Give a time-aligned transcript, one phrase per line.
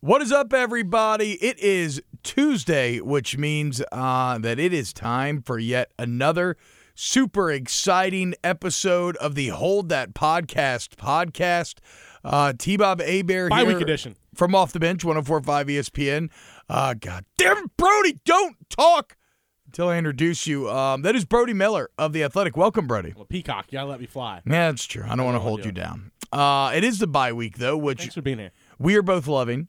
[0.00, 1.34] What is up, everybody?
[1.34, 6.56] It is Tuesday, which means uh, that it is time for yet another
[6.94, 11.76] super exciting episode of the Hold That Podcast podcast.
[12.24, 14.16] Uh, T Bob Hebert Bye here week edition.
[14.34, 16.30] from Off the Bench, 1045 ESPN.
[16.68, 19.16] Uh, God damn it, Brody, don't talk
[19.66, 20.68] until I introduce you.
[20.68, 22.56] Um, that is Brody Miller of The Athletic.
[22.56, 23.12] Welcome, Brody.
[23.14, 24.42] Well, Peacock, you gotta let me fly.
[24.44, 25.04] Yeah, that's true.
[25.08, 26.10] I don't want to hold to you down.
[26.32, 28.52] Uh, it is the bye week, though, which Thanks for being here.
[28.78, 29.68] We are both loving.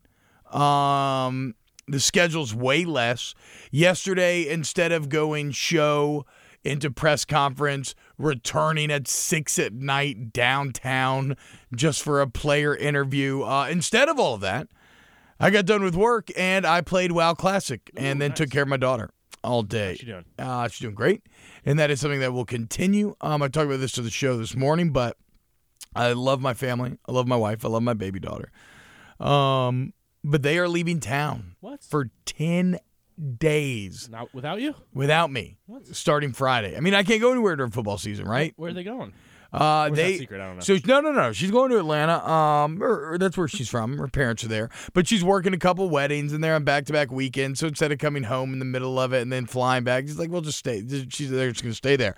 [0.52, 1.54] Um,
[1.86, 3.34] the schedule's way less.
[3.70, 6.24] Yesterday, instead of going show
[6.62, 11.36] into press conference, returning at six at night downtown
[11.74, 14.68] just for a player interview, uh, instead of all of that,
[15.38, 18.68] I got done with work and I played WoW Classic and then took care of
[18.68, 19.10] my daughter
[19.42, 19.90] all day.
[19.90, 20.24] How's she doing?
[20.38, 21.22] Uh, she's doing great,
[21.66, 23.14] and that is something that will continue.
[23.20, 25.18] Um, I talked about this to the show this morning, but
[25.94, 26.98] I love my family.
[27.06, 27.64] I love my wife.
[27.64, 28.50] I love my baby daughter.
[29.24, 29.92] Um,
[30.22, 31.82] but they are leaving town What?
[31.82, 32.78] for ten
[33.38, 34.74] days Not without you?
[34.92, 35.86] without me, What?
[35.94, 36.76] starting Friday.
[36.76, 38.52] I mean, I can't go anywhere during football season, right?
[38.56, 39.12] Where are they going?
[39.52, 40.40] Uh, Where's they secret?
[40.40, 40.60] I don't know.
[40.62, 41.32] so no, no, no.
[41.32, 42.18] She's going to Atlanta.
[42.28, 43.98] Um, or, or that's where she's from.
[43.98, 46.92] Her parents are there, but she's working a couple weddings and they're on back to
[46.92, 47.60] back weekends.
[47.60, 50.18] So instead of coming home in the middle of it and then flying back, she's
[50.18, 52.16] like, "We'll just stay." She's they're just going to stay there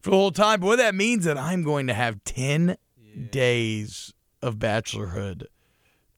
[0.00, 0.60] for the whole time.
[0.60, 2.76] But what that means that I'm going to have ten
[3.30, 5.46] days of bachelorhood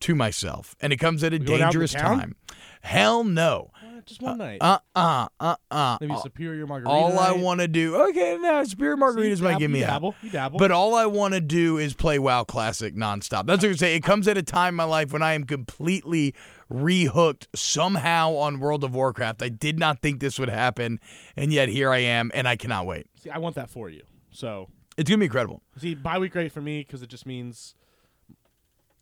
[0.00, 2.18] to myself, and it comes at a going out to dangerous town?
[2.18, 2.36] time.
[2.82, 3.70] Hell no.
[3.76, 4.58] Uh, just one night.
[4.60, 5.98] Uh uh uh uh.
[6.00, 6.90] Maybe superior margarita.
[6.90, 7.40] All I night.
[7.40, 10.14] want to do, okay, now Spirit Margaritas might give me you a dabble.
[10.22, 10.58] You dabble.
[10.60, 13.46] but all I want to do is play WoW Classic nonstop.
[13.46, 13.96] That's what I'm saying.
[13.96, 16.34] It comes at a time in my life when I am completely
[16.72, 19.42] rehooked somehow on World of Warcraft.
[19.42, 21.00] I did not think this would happen,
[21.36, 23.06] and yet here I am, and I cannot wait.
[23.20, 24.02] see, I want that for you.
[24.30, 25.62] So, It's gonna be incredible.
[25.76, 27.74] see, bye week great for me because it just means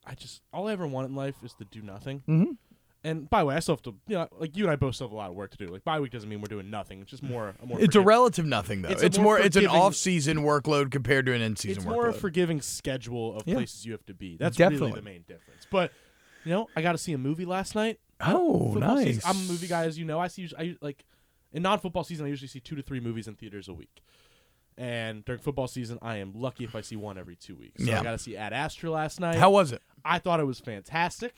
[0.07, 2.21] I just all I ever want in life is to do nothing.
[2.29, 2.53] Mm-hmm.
[3.05, 4.97] And by the way, I still have to, you know, like you and I both
[4.97, 5.67] still have a lot of work to do.
[5.69, 7.01] Like bye week doesn't mean we're doing nothing.
[7.03, 7.55] It's just more.
[7.63, 8.89] A more It's a relative nothing though.
[8.89, 9.37] It's It's, more.
[9.37, 11.92] more It's an off-season workload compared to an in-season It's workload.
[11.95, 13.55] more a forgiving schedule of Yeah.
[13.57, 14.36] places you have to be.
[14.36, 14.89] That's Definitely.
[14.89, 15.67] really the main difference.
[15.70, 15.92] But
[16.45, 18.01] you know, I got to see a movie last night.
[18.20, 19.07] oh, Football nice.
[19.17, 20.19] season- I'm a movie guy, as you know.
[20.19, 20.48] I see.
[20.59, 21.05] I like
[21.53, 22.27] in non-football season.
[22.27, 24.01] I usually see two to three movies in theaters a week.
[24.79, 27.83] And during football season, I am lucky if I see one every two weeks.
[27.85, 28.01] So Yeah.
[28.01, 29.36] I got to see Ad Astra last night.
[29.36, 29.80] How was it?
[30.06, 31.34] I thought it was fantastic.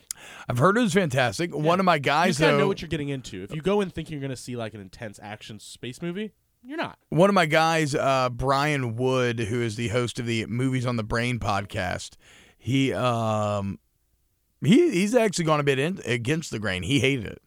[0.49, 1.55] I've heard it was fantastic.
[1.55, 2.59] One of my guys gotta though.
[2.59, 3.43] know what you're getting into.
[3.43, 6.33] If you go in thinking you're going to see like an intense action space movie,
[6.63, 6.99] you're not.
[7.09, 10.97] one of my guys, uh, Brian Wood, who is the host of the Movies on
[10.97, 12.17] the Brain podcast,
[12.59, 13.79] he um
[14.63, 16.83] he he's actually gone a bit in, against the grain.
[16.83, 17.43] He hated it.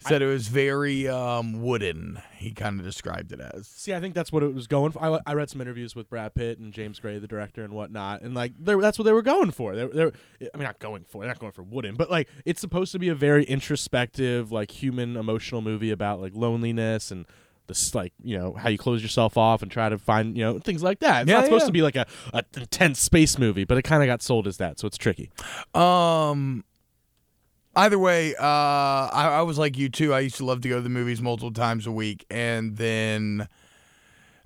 [0.00, 2.22] Said it was very um, wooden.
[2.36, 3.66] He kind of described it as.
[3.66, 5.02] See, I think that's what it was going for.
[5.04, 8.22] I, I read some interviews with Brad Pitt and James Gray, the director, and whatnot,
[8.22, 9.76] and like that's what they were going for.
[9.76, 11.20] They're, they're, I mean, not going for.
[11.20, 14.70] They're not going for wooden, but like it's supposed to be a very introspective, like
[14.70, 17.26] human, emotional movie about like loneliness and
[17.66, 20.58] this, like you know, how you close yourself off and try to find you know
[20.58, 21.22] things like that.
[21.22, 21.66] It's Yeah, not supposed yeah.
[21.66, 24.56] to be like a, a intense space movie, but it kind of got sold as
[24.56, 25.30] that, so it's tricky.
[25.74, 26.64] Um.
[27.76, 30.12] Either way, uh, I, I was like you too.
[30.12, 33.46] I used to love to go to the movies multiple times a week, and then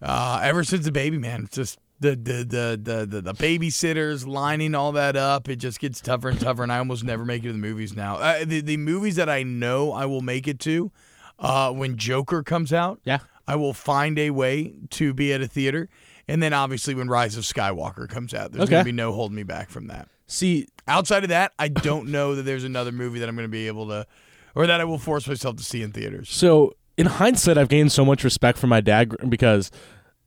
[0.03, 4.27] uh, ever since the baby, man, it's just the the, the the the the babysitters
[4.27, 5.49] lining all that up.
[5.49, 7.97] It just gets tougher and tougher, and I almost never make it to the movies
[7.97, 8.17] now.
[8.17, 10.93] Uh, the the movies that I know I will make it to,
[11.39, 13.19] uh, when Joker comes out, Yeah.
[13.49, 15.89] I will find a way to be at a theater,
[16.29, 18.73] and then obviously when Rise of Skywalker comes out, there's Okay.
[18.73, 20.09] gonna be no holding me back from that.
[20.27, 23.53] See, Outside of that, I don't know that there's another movie that I'm going to
[23.53, 24.07] be able to,
[24.55, 26.31] or that I will force myself to see in theaters.
[26.31, 29.71] So in hindsight, I've gained so much respect for my dad because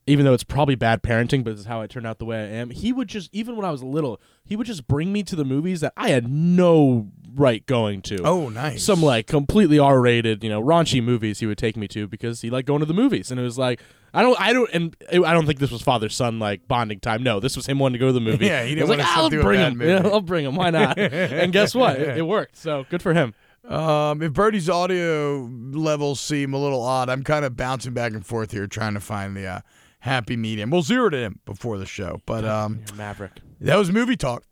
[0.06, 2.38] even though it's probably bad parenting, but this is how I turned out the way
[2.38, 2.70] I am.
[2.70, 5.44] He would just, even when I was little, he would just bring me to the
[5.44, 8.22] movies that I had no right going to.
[8.24, 8.82] Oh, nice.
[8.82, 12.48] Some like completely R-rated, you know, raunchy movies he would take me to because he
[12.48, 13.80] liked going to the movies, and it was like
[14.14, 17.22] I don't, I don't, and I don't think this was father son like bonding time.
[17.22, 18.46] No, this was him wanting to go to the movie.
[18.46, 19.82] Yeah, he didn't was wanna like, I'll bring him.
[19.82, 20.02] Yeah.
[20.04, 20.56] I'll bring him.
[20.56, 20.98] Why not?
[20.98, 21.98] and guess what?
[22.00, 22.56] It, it worked.
[22.56, 23.34] So good for him.
[23.68, 28.24] Um, if Birdie's audio levels seem a little odd, I'm kind of bouncing back and
[28.24, 29.60] forth here trying to find the uh,
[30.00, 30.70] happy medium.
[30.70, 33.32] We'll zero it in before the show, but um, Maverick.
[33.60, 34.44] that was movie talk.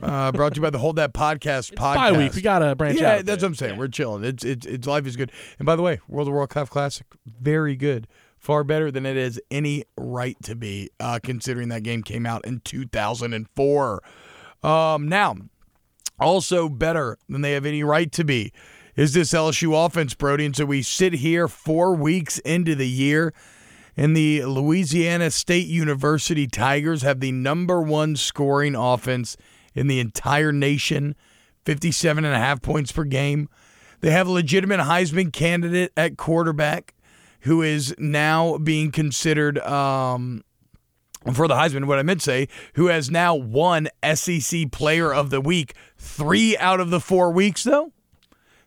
[0.00, 1.94] Uh, brought to you by the Hold That Podcast It's podcast.
[1.94, 2.34] bye week.
[2.34, 3.20] We gotta branch yeah, out.
[3.20, 3.74] a that's what I'm saying.
[3.74, 3.78] Yeah.
[3.78, 4.24] We're chilling.
[4.24, 5.30] It's, it's it's life is good.
[5.58, 8.06] And by the way, World of Warcraft Classic, very good.
[8.42, 12.44] Far better than it has any right to be, uh, considering that game came out
[12.44, 14.02] in 2004.
[14.64, 15.36] Um, now,
[16.18, 18.52] also better than they have any right to be
[18.96, 20.44] is this LSU offense, Brody.
[20.44, 23.32] And so we sit here four weeks into the year,
[23.96, 29.36] and the Louisiana State University Tigers have the number one scoring offense
[29.72, 31.14] in the entire nation
[31.64, 33.48] 57 and a half points per game.
[34.00, 36.92] They have a legitimate Heisman candidate at quarterback
[37.42, 40.44] who is now being considered um,
[41.32, 41.86] for the Heisman.
[41.86, 46.56] What I meant to say, who has now won SEC Player of the Week three
[46.58, 47.92] out of the four weeks, though.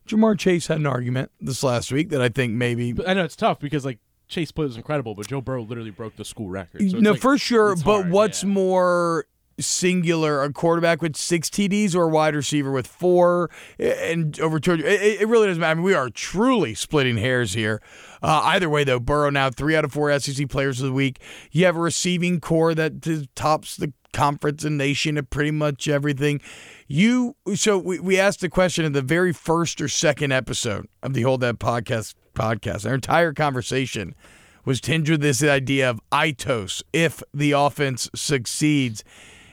[0.07, 2.93] Ja'Marr Chase had an argument this last week that I think maybe.
[2.93, 5.89] But I know it's tough because like Chase play was incredible, but Joe Burrow literally
[5.89, 6.89] broke the school record.
[6.89, 7.75] So no, like- for sure.
[7.75, 8.49] But hard, what's yeah.
[8.49, 9.25] more
[9.59, 13.49] singular, a quarterback with six TDs or a wide receiver with four
[13.79, 14.73] and over two?
[14.73, 15.71] It, it really doesn't matter.
[15.71, 17.81] I mean, we are truly splitting hairs here.
[18.21, 21.19] Uh, either way, though, Burrow now three out of four SEC players of the week.
[21.51, 26.41] You have a receiving corps that tops the conference and nation at pretty much everything.
[26.87, 31.13] You so we, we asked the question in the very first or second episode of
[31.13, 32.87] the Hold That podcast podcast.
[32.87, 34.15] Our entire conversation
[34.63, 39.03] was tinged with this idea of itos if the offense succeeds.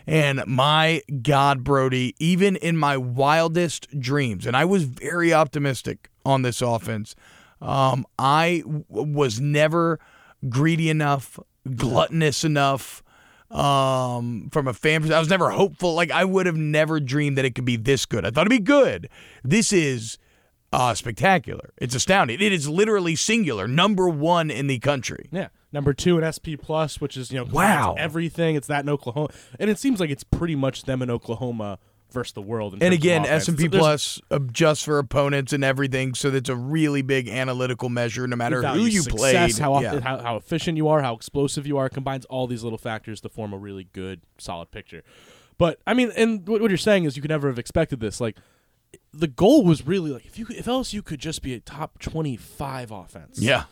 [0.06, 6.42] And my God, Brody, even in my wildest dreams, and I was very optimistic on
[6.42, 7.14] this offense,
[7.60, 10.00] um, I w- was never
[10.48, 11.38] greedy enough,
[11.76, 13.02] gluttonous enough
[13.50, 15.12] um, from a fan.
[15.12, 15.94] I was never hopeful.
[15.94, 18.24] Like, I would have never dreamed that it could be this good.
[18.24, 19.08] I thought it'd be good.
[19.44, 20.18] This is
[20.72, 21.72] uh, spectacular.
[21.78, 22.40] It's astounding.
[22.40, 25.28] It is literally singular, number one in the country.
[25.30, 27.94] Yeah, number two in SP Plus, which is you know Wow.
[27.98, 28.56] everything.
[28.56, 29.28] It's that in Oklahoma,
[29.58, 31.78] and it seems like it's pretty much them in Oklahoma
[32.10, 32.76] versus the world.
[32.80, 33.24] And again.
[33.24, 37.28] S and P Plus uh, adjusts for opponents and everything, so that's a really big
[37.28, 38.26] analytical measure.
[38.26, 40.00] No matter who you success, played, how, Yeah.
[40.00, 43.28] how how efficient you are, how explosive you are, combines all these little factors to
[43.28, 45.02] form a really good, solid picture.
[45.58, 48.20] But I mean, and what what you're saying is you could never have expected this.
[48.20, 48.36] Like,
[49.14, 51.98] the goal was really like if you could, if LSU could just be a top
[51.98, 53.64] 25 offense, yeah.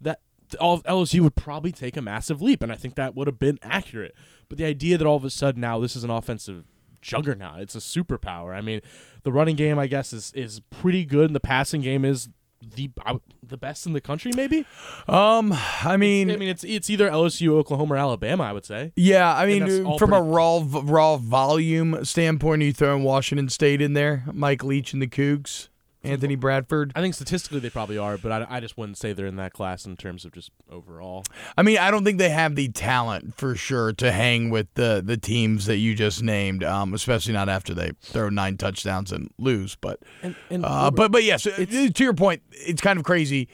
[0.00, 0.20] that
[0.60, 3.58] all LSU would probably take a massive leap, and I think that would have been
[3.62, 4.14] accurate.
[4.48, 6.64] But the idea that all of a sudden now this is an offensive
[7.00, 8.54] juggernaut, it's a superpower.
[8.56, 8.80] I mean,
[9.22, 12.28] the running game I guess is is pretty good, and the passing game is
[12.74, 14.64] the I- the best in the country, maybe.
[15.08, 15.52] Um,
[15.84, 18.44] I mean, I mean, it's it's either LSU, Oklahoma, or Alabama.
[18.44, 18.92] I would say.
[18.96, 23.92] yeah, I mean, from a raw raw volume standpoint, are you throwing Washington State in
[23.92, 24.24] there?
[24.32, 25.68] Mike Leach and the Cougs,
[26.06, 26.92] Anthony Bradford.
[26.94, 29.52] I think statistically they probably are, but I, I just wouldn't say they're in that
[29.52, 31.24] class in terms of just overall.
[31.56, 35.02] I mean, I don't think they have the talent for sure to hang with the
[35.04, 39.30] the teams that you just named, um, especially not after they throw nine touchdowns and
[39.38, 39.76] lose.
[39.76, 43.48] But And and uh, but but yes, to your point, it's kind of crazy.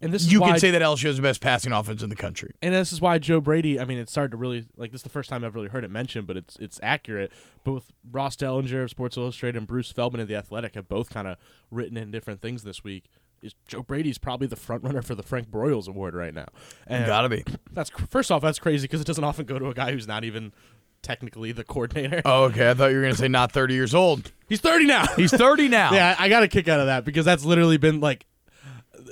[0.00, 2.16] And this is You can say that LSU has the best passing offense in the
[2.16, 2.52] country.
[2.62, 3.80] and this is why Joe Brady.
[3.80, 5.84] I mean, it started to really like this is the first time I've really heard
[5.84, 7.32] it mentioned, but it's it's accurate.
[7.64, 11.26] Both Ross Dellenger of Sports Illustrated and Bruce Feldman of the Athletic have both kind
[11.26, 11.36] of
[11.70, 13.06] written in different things this week.
[13.42, 16.46] Is Joe Brady's probably the front runner for the Frank Broyles Award right now?
[16.86, 17.44] And Gotta be.
[17.72, 20.24] that's first off, that's crazy because it doesn't often go to a guy who's not
[20.24, 20.52] even
[21.02, 22.22] technically the coordinator.
[22.24, 22.70] Oh, okay.
[22.70, 24.32] I thought you were gonna say not thirty years old.
[24.48, 25.06] He's thirty now.
[25.16, 25.92] He's thirty now.
[25.94, 28.26] Yeah, I got a kick out of that because that's literally been like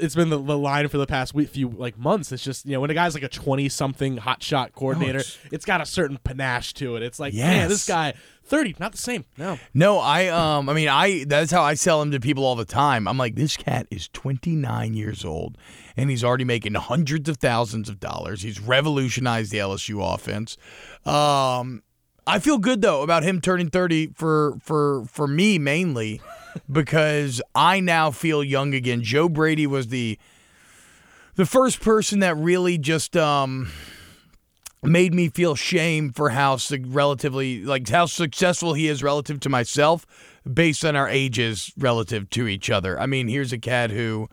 [0.01, 2.33] it's been the, the line for the past week, few like months.
[2.33, 5.65] It's just you know when a guy's like a twenty something hotshot coordinator, it's- it's
[5.65, 7.03] got a certain panache to it.
[7.03, 8.15] It's like man, this guy
[8.45, 9.25] thirty, not the same.
[9.37, 12.55] No, No, I um I mean I that's how I sell him to people all
[12.57, 13.09] the time.
[13.09, 15.59] I'm like this cat is 29 years old
[15.97, 18.43] and he's already making hundreds of thousands of dollars.
[18.43, 20.57] He's revolutionized the LSU offense.
[21.05, 21.83] Um
[22.29, 26.21] I feel good though about him turning 30 for for for me mainly
[26.71, 29.03] because I now feel young again.
[29.03, 30.19] Joe Brady was the
[31.37, 33.71] the first person that really just um
[34.83, 40.07] made me feel shame for how relatively like how successful he is relative to myself
[40.51, 42.99] based on our ages relative to each other.
[42.99, 44.29] I mean, here's a cat who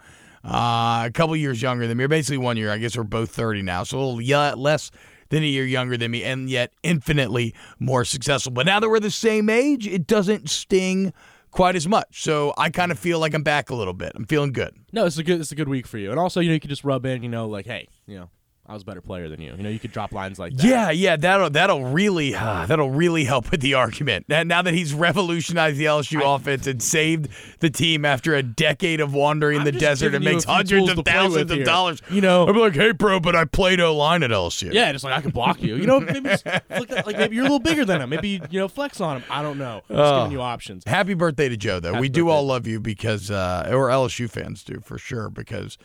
[0.45, 2.71] uh, a couple years younger than me, or basically one year.
[2.71, 4.91] I guess we're both 30 now, so a little less
[5.29, 8.51] than a year younger than me, and yet infinitely more successful.
[8.51, 11.13] But now that we're the same age, it doesn't sting
[11.53, 12.21] quite as much.
[12.23, 14.11] So I kind of feel like I'm back a little bit.
[14.15, 14.75] I'm feeling good.
[14.91, 16.11] no, it's a good it's a good week for you.
[16.11, 18.29] And also, you know, you can just rub in, you know, like hey, you know,
[18.65, 19.53] I was a better player than you.
[19.57, 20.65] You know, you could drop lines like that.
[20.65, 24.27] Yeah, yeah, that'll that'll really uh, that'll really help with the argument.
[24.29, 27.27] Now, now that he's revolutionized the LSU offense and saved
[27.59, 31.51] the team after a decade of wandering I'm the desert and makes hundreds of thousands
[31.51, 31.65] of here.
[31.65, 32.01] dollars.
[32.09, 34.71] You know, I'll be like, hey, bro, but I played O line at LSU.
[34.71, 35.75] Yeah, just like I can block you.
[35.75, 38.09] You know, maybe at, like maybe you're a little bigger than him.
[38.09, 39.23] Maybe you know flex on him.
[39.29, 39.81] I don't know.
[39.89, 40.85] I'm just giving you options.
[40.85, 41.91] Happy birthday to Joe, though.
[41.91, 45.29] Happy we do all love you because, uh, or LSU fans do for sure.
[45.29, 45.77] Because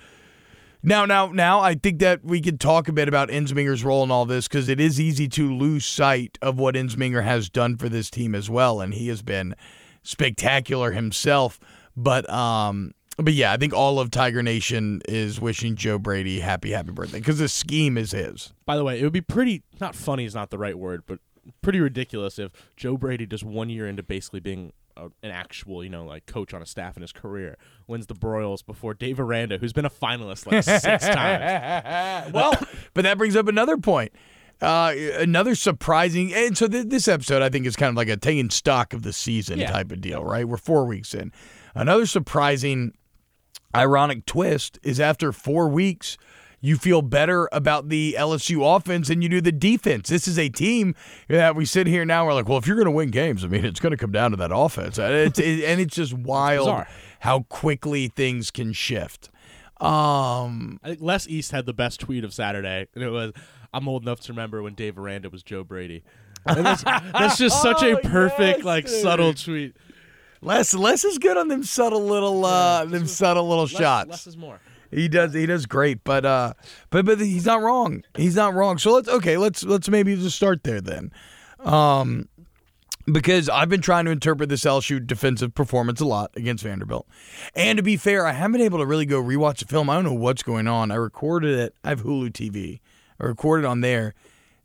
[0.82, 4.10] now, now, now, I think that we could talk a bit about Ensminger's role in
[4.10, 7.88] all this because it is easy to lose sight of what Ensminger has done for
[7.88, 9.54] this team as well, and he has been
[10.02, 11.58] spectacular himself.
[11.96, 16.70] But, um, but yeah, I think all of Tiger Nation is wishing Joe Brady happy,
[16.70, 18.52] happy birthday because the scheme is his.
[18.64, 21.18] By the way, it would be pretty not funny is not the right word, but
[21.60, 25.90] pretty ridiculous if Joe Brady just one year into basically being a, an actual, you
[25.90, 29.58] know, like coach on a staff in his career wins the Broyles before Dave Aranda,
[29.58, 32.32] who's been a finalist like six times.
[32.32, 32.52] well,
[32.94, 34.12] but that brings up another point.
[34.60, 38.16] Uh, another surprising, and so th- this episode I think is kind of like a
[38.16, 39.70] taking stock of the season Yeah.
[39.70, 40.46] type of deal, right?
[40.48, 41.32] We're four weeks in.
[41.76, 42.92] Another surprising,
[43.74, 46.18] ironic twist is after four weeks,
[46.60, 50.08] you feel better about the LSU offense than you do the defense.
[50.08, 50.94] This is a team
[51.28, 52.26] that we sit here now.
[52.26, 54.10] We're like, well, if you're going to win games, I mean, it's going to come
[54.12, 56.88] down to that offense, and it's, it, and it's just wild bizarre.
[57.20, 59.30] how quickly things can shift.
[59.80, 63.32] Um, I think Les East had the best tweet of Saturday, and it was,
[63.72, 66.02] "I'm old enough to remember when Dave Aranda was Joe Brady."
[66.44, 69.02] That's, that's just such a Oh, perfect, yes, like, dude.
[69.02, 69.76] subtle tweet.
[70.40, 74.10] Les Les is good on them subtle little uh them subtle little Less, shots.
[74.10, 74.60] less is more.
[74.90, 76.54] He does he does great, but uh
[76.90, 78.02] but but he's not wrong.
[78.16, 78.78] He's not wrong.
[78.78, 81.12] So let's okay, let's let's maybe just start there then.
[81.60, 82.28] Um
[83.10, 87.06] because I've been trying to interpret this LSU defensive performance a lot against Vanderbilt.
[87.54, 89.88] And to be fair, I haven't been able to really go rewatch the film.
[89.88, 90.90] I don't know what's going on.
[90.90, 91.74] I recorded it.
[91.82, 92.80] I have Hulu TV.
[93.20, 94.14] I recorded on there.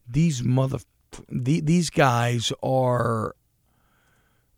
[0.09, 0.79] These mother
[1.29, 3.35] the, these guys are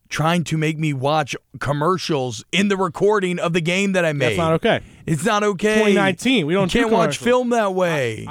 [0.10, 4.30] trying to make me watch commercials in the recording of the game that I made.
[4.30, 4.82] That's not okay.
[5.06, 5.76] It's not okay.
[5.76, 8.28] 2019, we don't You can't watch film that way.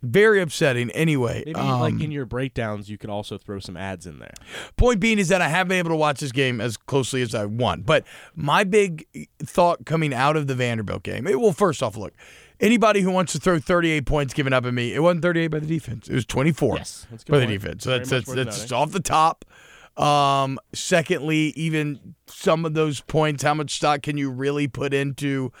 [0.00, 0.90] Very upsetting.
[0.92, 4.34] Anyway, Maybe um, like in your breakdowns, you could also throw some ads in there.
[4.76, 7.34] point being is that I haven't been able to watch this game as closely as
[7.34, 7.84] I want.
[7.84, 8.04] But
[8.36, 9.06] my big
[9.40, 12.14] thought coming out of the Vanderbilt game, it, well, first off, look,
[12.60, 15.58] anybody who wants to throw 38 points given up at me, it wasn't 38 by
[15.58, 16.08] the defense.
[16.08, 17.82] It was 24 Yes, that's by the defense.
[17.82, 19.44] So Very that's that's, that's off the top.
[19.98, 25.52] Um, secondly, even some of those points, how much stock can you really put into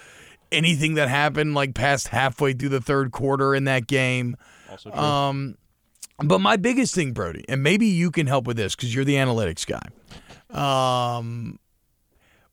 [0.52, 4.36] anything that happened like past halfway through the third quarter in that game?
[4.70, 5.00] Also true.
[5.00, 5.58] Um,
[6.18, 9.16] but my biggest thing, Brody, and maybe you can help with this because you're the
[9.16, 9.88] analytics guy.
[10.50, 11.58] Um,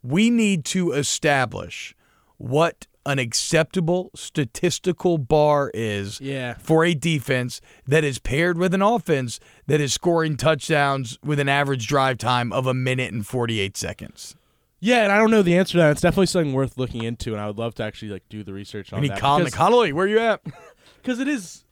[0.03, 1.95] we need to establish
[2.37, 6.55] what an acceptable statistical bar is Yeah.
[6.55, 11.47] for a defense that is paired with an offense that is scoring touchdowns with an
[11.49, 14.35] average drive time of a minute and 48 seconds.
[14.79, 15.91] Yeah, and I don't know the answer to that.
[15.91, 18.53] It's definitely something worth looking into, and I would love to actually like do the
[18.53, 19.19] research on Any that.
[19.19, 20.41] Colin where are you at?
[21.01, 21.63] because it is.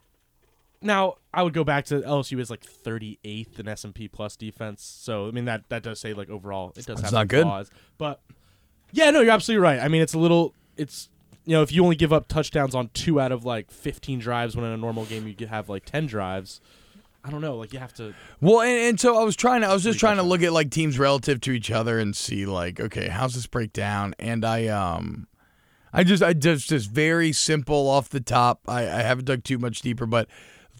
[0.81, 4.35] Now I would go back to LSU is like 38th in S and P plus
[4.35, 4.83] defense.
[4.83, 7.43] So I mean that that does say like overall it does That's have not good.
[7.43, 7.71] flaws.
[7.97, 8.21] But
[8.91, 9.79] yeah, no, you're absolutely right.
[9.79, 11.09] I mean it's a little it's
[11.45, 14.55] you know if you only give up touchdowns on two out of like 15 drives
[14.55, 16.61] when in a normal game you could have like 10 drives.
[17.25, 17.55] I don't know.
[17.55, 18.13] Like you have to.
[18.41, 20.51] Well, and, and so I was trying to, I was just trying to look at
[20.51, 24.13] like teams relative to each other and see like, okay, how's this break down?
[24.19, 25.27] And I, um,
[25.93, 28.61] I just, I just, just very simple off the top.
[28.67, 30.27] I, I haven't dug too much deeper, but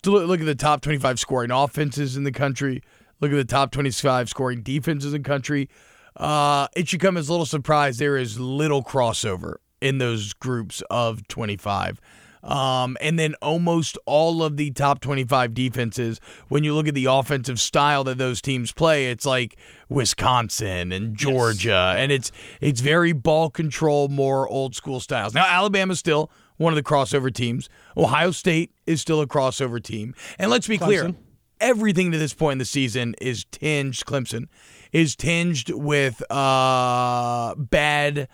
[0.01, 2.83] to look, look at the top 25 scoring offenses in the country.
[3.21, 5.69] Look at the top 25 scoring defenses in the country.
[6.17, 10.81] Uh, it should come as a little surprise there is little crossover in those groups
[10.89, 11.99] of 25.
[12.41, 17.05] Um, and then almost all of the top 25 defenses, when you look at the
[17.05, 23.13] offensive style that those teams play, it's like Wisconsin and Georgia, and it's it's very
[23.13, 25.33] ball control, more old school styles.
[25.33, 27.69] Now Alabama's still one of the crossover teams.
[27.95, 31.13] Ohio State is still a crossover team, and let's be clear,
[31.61, 34.05] everything to this point in the season is tinged.
[34.05, 34.47] Clemson
[34.91, 38.27] is tinged with uh bad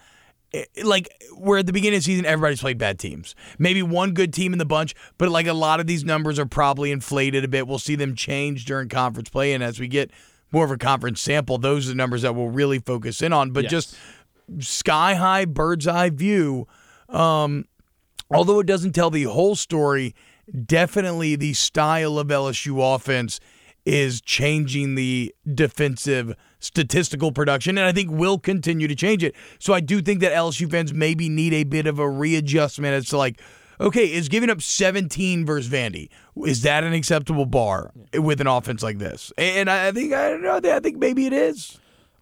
[0.83, 3.35] like where at the beginning of the season everybody's played bad teams.
[3.57, 6.45] Maybe one good team in the bunch, but like a lot of these numbers are
[6.45, 7.67] probably inflated a bit.
[7.67, 10.11] We'll see them change during conference play, and as we get
[10.51, 13.51] more of a conference sample, those are the numbers that we'll really focus in on.
[13.51, 13.71] But Yes.
[13.71, 13.95] just
[14.59, 16.67] sky high, bird's eye view.
[17.07, 17.65] Um,
[18.31, 20.15] although it doesn't tell the whole story,
[20.65, 23.39] definitely the style of LSU offense
[23.85, 29.35] is changing the defensive statistical production, and I think will continue to change it.
[29.59, 33.07] So I do think that LSU fans maybe need a bit of a readjustment as
[33.09, 33.41] to like,
[33.79, 36.09] okay, is giving up 17 versus Vandy
[36.45, 39.31] is that an acceptable bar with an offense like this?
[39.37, 40.59] And I think I don't know.
[40.63, 41.77] I think maybe it is.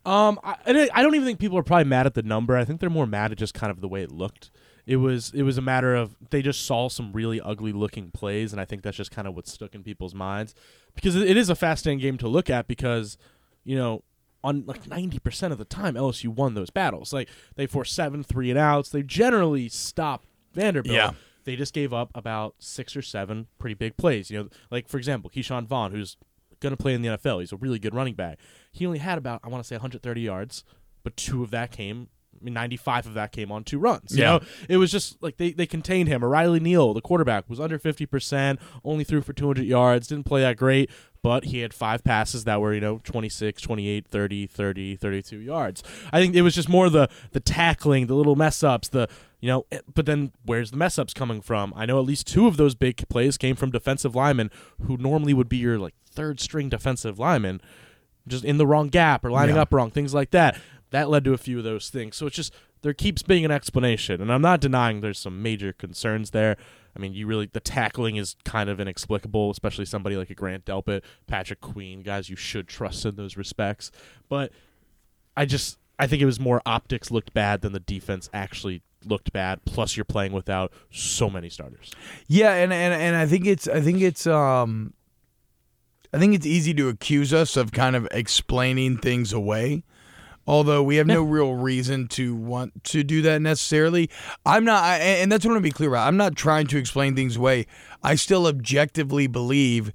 [0.05, 0.55] Um, I,
[0.93, 2.55] I don't even think people are probably mad at the number.
[2.55, 4.51] I think they're more mad at just kind of the way it looked.
[4.85, 8.53] It was it was a matter of they just saw some really ugly looking plays,
[8.53, 10.55] and I think that's just kind of what stuck in people's minds
[10.95, 13.17] because it is a fascinating game to look at because
[13.65, 14.01] you know
[14.47, 17.13] on like ninety percent of the time LSU won those battles.
[17.13, 18.89] Like they forced seven three and outs.
[18.89, 20.93] They generally stopped Vanderbilt.
[20.95, 21.11] Yeah.
[21.43, 24.29] They just gave up about six or seven pretty big plays.
[24.29, 26.17] You know, like for example, Ke'Shawn Vaughn, who's
[26.59, 27.39] going to play in the NFL.
[27.39, 28.39] He's a really good running back.
[28.71, 30.63] He only had about I want to say 130 yards,
[31.03, 34.15] but two of that came I mean, 95 of that came on two runs.
[34.15, 34.29] You Yeah.
[34.33, 34.39] know,
[34.69, 36.23] it was just like they, they contained him.
[36.23, 40.55] Riley Neal, the quarterback, was under 50%, only threw for 200 yards, didn't play that
[40.55, 45.37] great, but he had five passes that were, you know, 26, 28, 30, 30, 32
[45.39, 45.83] yards.
[46.13, 49.07] I think it was just more the the tackling, the little mess ups, the
[49.39, 51.73] you know, eh, but then where's the mess ups coming from?
[51.75, 54.49] I know at least two of those big plays came from defensive linemen
[54.87, 57.61] who normally would be your like third string defensive lineman,
[58.27, 59.61] just in the wrong gap or lining Yeah.
[59.61, 60.59] up wrong, things like that.
[60.91, 62.15] That led to a few of those things.
[62.15, 65.73] So it's just there keeps being an explanation, and I'm not denying there's some major
[65.73, 66.57] concerns there.
[66.97, 70.65] I mean, you really the tackling is kind of inexplicable, especially somebody like a Grant
[70.65, 73.91] Delpit, Patrick Queen, guys you should trust in those respects.
[74.27, 74.51] But
[75.35, 79.31] I just I think it was more optics looked bad than the defense actually looked
[79.31, 79.63] bad.
[79.65, 81.91] Plus, you're playing without so many starters.
[82.27, 84.93] Yeah, and, and and I think it's I think it's um
[86.11, 89.83] I think it's easy to accuse us of kind of explaining things away.
[90.47, 94.09] Although we have no real reason to want to do that necessarily.
[94.45, 96.07] I'm not I, and that's what I want to be clear about.
[96.07, 97.67] I'm not trying to explain things away.
[98.01, 99.91] I still objectively believe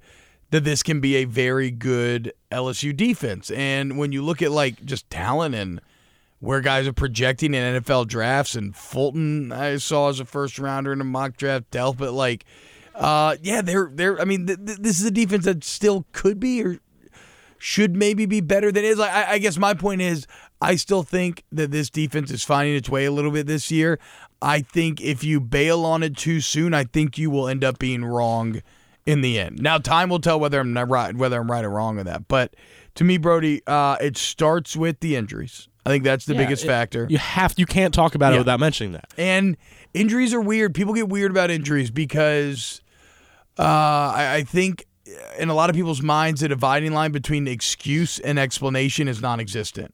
[0.51, 3.49] that this can be a very good LSU defense.
[3.49, 5.81] And when you look at like just talent and
[6.39, 10.93] where guys are projecting in NFL drafts, and Fulton I saw as a first rounder
[10.93, 12.45] in a mock draft, Delp, but like,
[12.93, 14.21] uh, yeah, they're they're.
[14.21, 16.77] I mean, th- th- this is a defense that still could be or
[17.57, 18.99] should maybe be better than it is.
[18.99, 20.27] I, I guess my point is,
[20.63, 23.99] I still think that this defense is finding its way a little bit this year.
[24.41, 27.79] I think if you bail on it too soon, I think you will end up
[27.79, 28.61] being wrong
[29.05, 29.61] in the end.
[29.61, 32.27] Now, time will tell whether I'm not right, whether I'm right or wrong on that.
[32.27, 32.55] But
[32.95, 35.67] to me, Brody, uh, it starts with the injuries.
[35.85, 37.07] I think that's the Yeah, biggest it- factor.
[37.09, 39.09] You have you can't talk about it without mentioning that.
[39.17, 39.57] And
[39.93, 40.73] injuries are weird.
[40.73, 42.81] People get weird about injuries because
[43.59, 44.85] uh, I, I think
[45.37, 49.41] in a lot of people's minds, the dividing line between excuse and explanation is non
[49.41, 49.93] existent.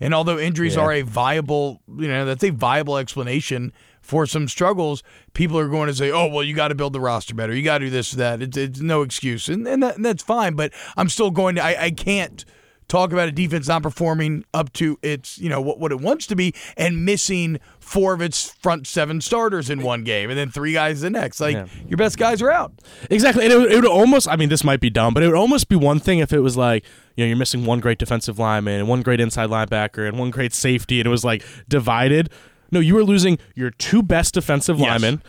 [0.00, 0.82] And although injuries Yeah.
[0.82, 5.02] are a viable, you know, that's a viable explanation for some struggles,
[5.34, 7.54] people are going to say, oh, well, you got to build the roster better.
[7.54, 8.40] You got to do this, that.
[8.40, 9.48] It's, it's no excuse.
[9.48, 10.54] And, and, that, and that's fine.
[10.54, 12.44] But I'm still going to, I, I can't
[12.88, 16.26] talk about a defense not performing up to its, you know, what, what it wants
[16.26, 20.50] to be and missing four of its front seven starters in one game and then
[20.50, 21.40] three guys the next.
[21.40, 21.66] Like, Yeah.
[21.86, 22.72] your best guys are out.
[23.10, 23.44] Exactly.
[23.44, 25.36] And it would, it would almost, I mean, this might be dumb, but it would
[25.36, 26.84] almost be one thing if it was like,
[27.16, 30.30] you know, you're missing one great defensive lineman and one great inside linebacker and one
[30.30, 32.30] great safety, and it was like divided.
[32.70, 34.86] No, you were losing your two best defensive Yes.
[34.88, 35.22] linemen,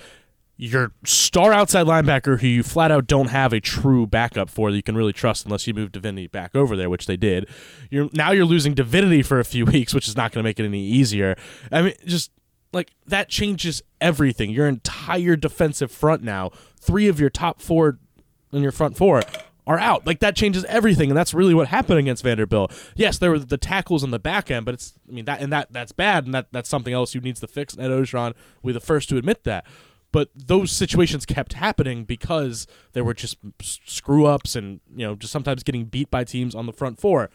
[0.62, 4.76] your star outside linebacker who you flat out don't have a true backup for that
[4.76, 7.48] you can really trust unless you move Divinity back over there, which they did.
[7.90, 10.60] You're now you're losing Divinity for a few weeks, which is not going to make
[10.60, 11.38] it any easier.
[11.72, 12.32] I mean, just
[12.74, 14.52] like that changes everything.
[14.52, 17.98] Your entire defensive front now, three of your top four
[18.52, 19.22] in your front four
[19.66, 20.06] are out.
[20.06, 22.74] Like that changes everything, and that's really what happened against Vanderbilt.
[22.98, 25.54] Yes, there were the tackles in the back end, but it's I mean that and
[25.54, 27.74] that that's bad, and that that's something else you needs to fix.
[27.74, 29.66] And Ed Orgeron, we're the first to admit that.
[30.12, 35.32] But those situations kept happening because there were just screw ups and you know just
[35.32, 37.30] sometimes getting beat by teams on the front four.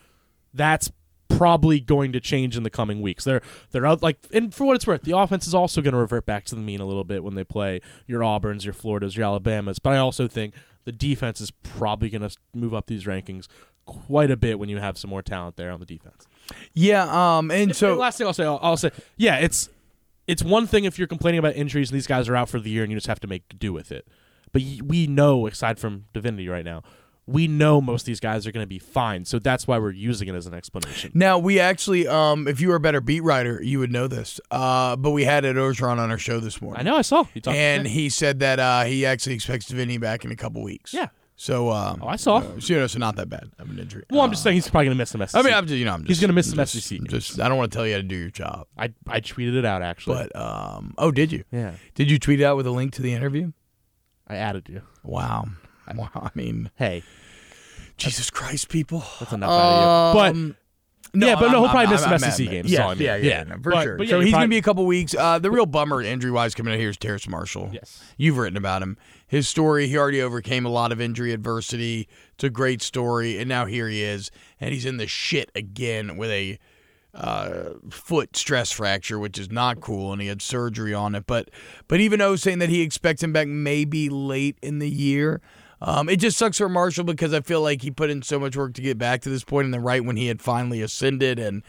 [0.53, 0.91] That's
[1.29, 3.25] probably going to change in the coming weeks.
[3.25, 5.99] They're they're out like and for what it's worth, the offense is also going to
[5.99, 9.17] revert back to the mean a little bit when they play your Auburns, your Floridas,
[9.17, 9.79] your Alabamas.
[9.79, 13.47] But I also think the defense is probably going to move up these rankings
[13.87, 16.27] quite a bit when you have some more talent there on the defense.
[16.73, 17.05] Yeah.
[17.39, 17.51] Um.
[17.51, 19.69] And So so last thing I'll say, I'll, I'll say, yeah, it's
[20.27, 22.71] it's one thing if you're complaining about injuries and these guys are out for the
[22.71, 24.07] year and you just have to make do with it.
[24.53, 26.83] But we know, aside from Divinity right now,
[27.27, 29.25] we know most of these guys are going to be fine.
[29.25, 31.11] So that's why we're using it as an explanation.
[31.15, 34.41] Now we actually, um, if you were a better beat writer, you would know this.
[34.51, 37.25] Uh, but we had Ed Orgeron on our show this morning, I know, I saw.
[37.47, 40.93] And he said that uh, he actually expects Divinity back in a couple weeks.
[40.93, 41.09] Yeah.
[41.37, 42.37] So, um, Oh, I saw.
[42.37, 44.05] uh, so, you know, so not that bad of an injury.
[44.11, 45.39] Well, I'm Uh, just saying he's probably going to miss the SEC.
[45.39, 47.41] I mean, I'm just, you know, I'm just, He's gonna miss I'm just, SEC Just,
[47.41, 49.65] I don't want to tell you how to do your job, I I tweeted it
[49.65, 50.15] out actually.
[50.33, 51.43] but um, oh, did you?
[51.51, 53.51] yeah, Did you tweet it out with a link to the interview?
[54.29, 54.83] I added you.
[55.03, 55.47] Wow.
[55.95, 56.09] Wow.
[56.15, 57.03] I mean, Hey,
[57.99, 59.05] Jesus Christ, people.
[59.21, 60.31] that's enough out of you.
[60.41, 60.57] Um,
[61.15, 62.81] no, Yeah, but no, I'm- he'll probably I'm- miss some I'm- SEC I'm- games, that's
[62.83, 63.07] all I Yeah, mean.
[63.07, 63.45] yeah, Yeah.
[63.49, 63.97] yeah, for But- sure.
[63.97, 65.15] but yeah, so you're he's gonna be a couple weeks.
[65.19, 67.71] Uh, the real bummer injury wise coming out here is Terrace Marshall.
[67.73, 68.97] Yes, You've written about him.
[69.27, 72.09] His story, he already overcame a lot of injury adversity.
[72.35, 73.39] It's a great story.
[73.39, 74.31] And now here he is.
[74.61, 76.59] And he's in the shit again with a
[77.15, 80.13] uh, foot stress fracture, which is not cool.
[80.13, 81.25] And he had surgery on it.
[81.27, 81.49] But
[81.89, 85.41] but even though saying that he expects him back maybe late in the year.
[85.87, 88.57] Um, it just sucks for Marshall because I feel like he put in so much
[88.57, 91.39] work to get back to this point, and then right when he had finally ascended
[91.39, 91.63] and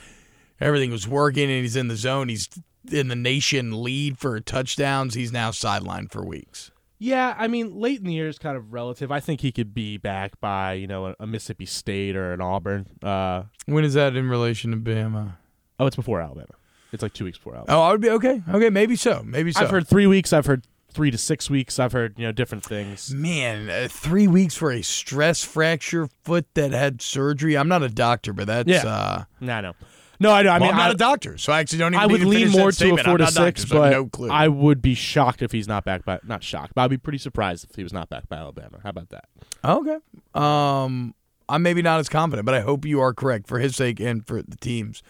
[0.60, 2.48] everything was working, and he's in the zone, he's
[2.92, 5.16] in the nation lead for touchdowns.
[5.16, 6.72] He's now sidelined for weeks.
[6.98, 7.36] yeah.
[7.38, 9.12] I mean, late in the year is kind of relative.
[9.12, 12.42] I think he could be back by you know a, a Mississippi State or an
[12.42, 12.86] Auburn.
[13.04, 15.34] Uh, When is that in relation to Bama?
[15.80, 16.54] oh, it's before Alabama.
[16.94, 17.78] It's like two weeks before Alabama.
[17.80, 18.42] Oh, I would be okay.
[18.50, 19.22] Okay, maybe so.
[19.26, 19.60] Maybe so.
[19.62, 20.32] I've heard three weeks.
[20.32, 20.64] I've heard
[20.96, 21.78] three to six weeks.
[21.78, 23.14] I've heard you know different things.
[23.14, 27.56] Man, uh, three weeks for a stress fracture foot that had surgery.
[27.58, 28.70] I'm not a doctor, but that's.
[28.70, 28.86] Yeah.
[28.88, 29.74] Uh, No, no,
[30.20, 30.32] no.
[30.32, 30.50] I know.
[30.50, 32.02] I well, mean, I'm not I, a doctor, so I actually don't even.
[32.02, 34.10] I would lean more to a four to doctor, six, so I but have no
[34.10, 34.30] clue.
[34.32, 36.20] I would be shocked if he's not back by.
[36.24, 38.80] Not shocked, but I'd be pretty surprised if he was not back by Alabama.
[38.82, 39.26] How about that?
[39.64, 39.98] Okay.
[40.34, 41.14] Um,
[41.50, 44.26] I'm maybe not as confident, but I hope you are correct for his sake and
[44.26, 45.04] for the team's.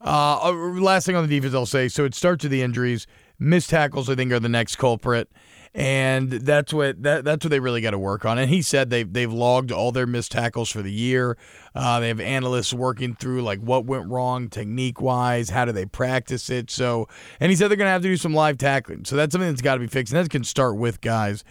[0.00, 1.88] Uh, uh, last thing on the defense, I'll say.
[1.88, 3.06] So it starts with the injuries.
[3.38, 5.28] Missed tackles, I think, are the next culprit,
[5.74, 8.38] and that's what that, that's what they really got to work on.
[8.38, 11.36] And he said they've they've logged all their missed tackles for the year.
[11.74, 15.86] Uh, they have analysts working through like what went wrong technique wise, how do they
[15.86, 16.70] practice it.
[16.70, 17.08] So,
[17.40, 19.04] and he said they're gonna have to do some live tackling.
[19.06, 21.42] So that's something that's got to be fixed, and that can start with guys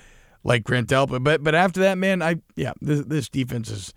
[0.43, 1.23] like Grant Delpit.
[1.23, 3.93] But but after that, man, I yeah, this, this defense is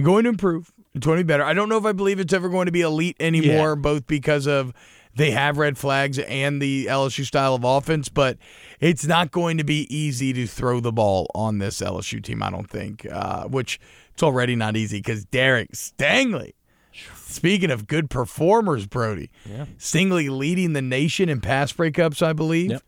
[0.00, 0.72] going to improve.
[0.94, 1.44] It's going to be better.
[1.44, 3.74] I don't know if I believe it's ever going to be elite anymore, Yeah.
[3.74, 4.72] both because of
[5.18, 8.38] they have red flags and the LSU style of offense, but
[8.80, 12.50] it's not going to be easy to throw the ball on this LSU team, I
[12.50, 13.78] don't think, uh, which
[14.14, 16.52] it's already not easy because Derek Stingley,
[17.16, 19.66] speaking of good performers, Brody, Yeah.
[19.76, 22.70] Stingley leading the nation in pass breakups, I believe.
[22.70, 22.82] Yep.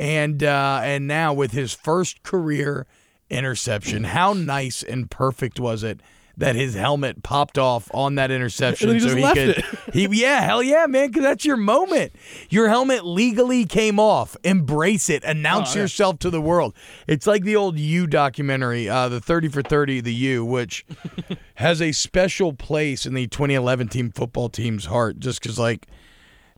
[0.00, 2.86] And uh, and now with his first career
[3.30, 6.00] interception, how nice and perfect was it
[6.38, 10.06] that his helmet popped off on that interception he so just he left could he
[10.10, 12.12] yeah, hell yeah, man, cuz that's your moment.
[12.48, 14.36] Your helmet legally came off.
[14.44, 15.22] Embrace it.
[15.24, 15.82] Announce Oh, yeah.
[15.82, 16.74] yourself to the world.
[17.06, 20.86] It's like the old U documentary, uh, the 30 for 30 the U, which
[21.56, 25.86] has a special place in the 2011 team football team's heart just cuz like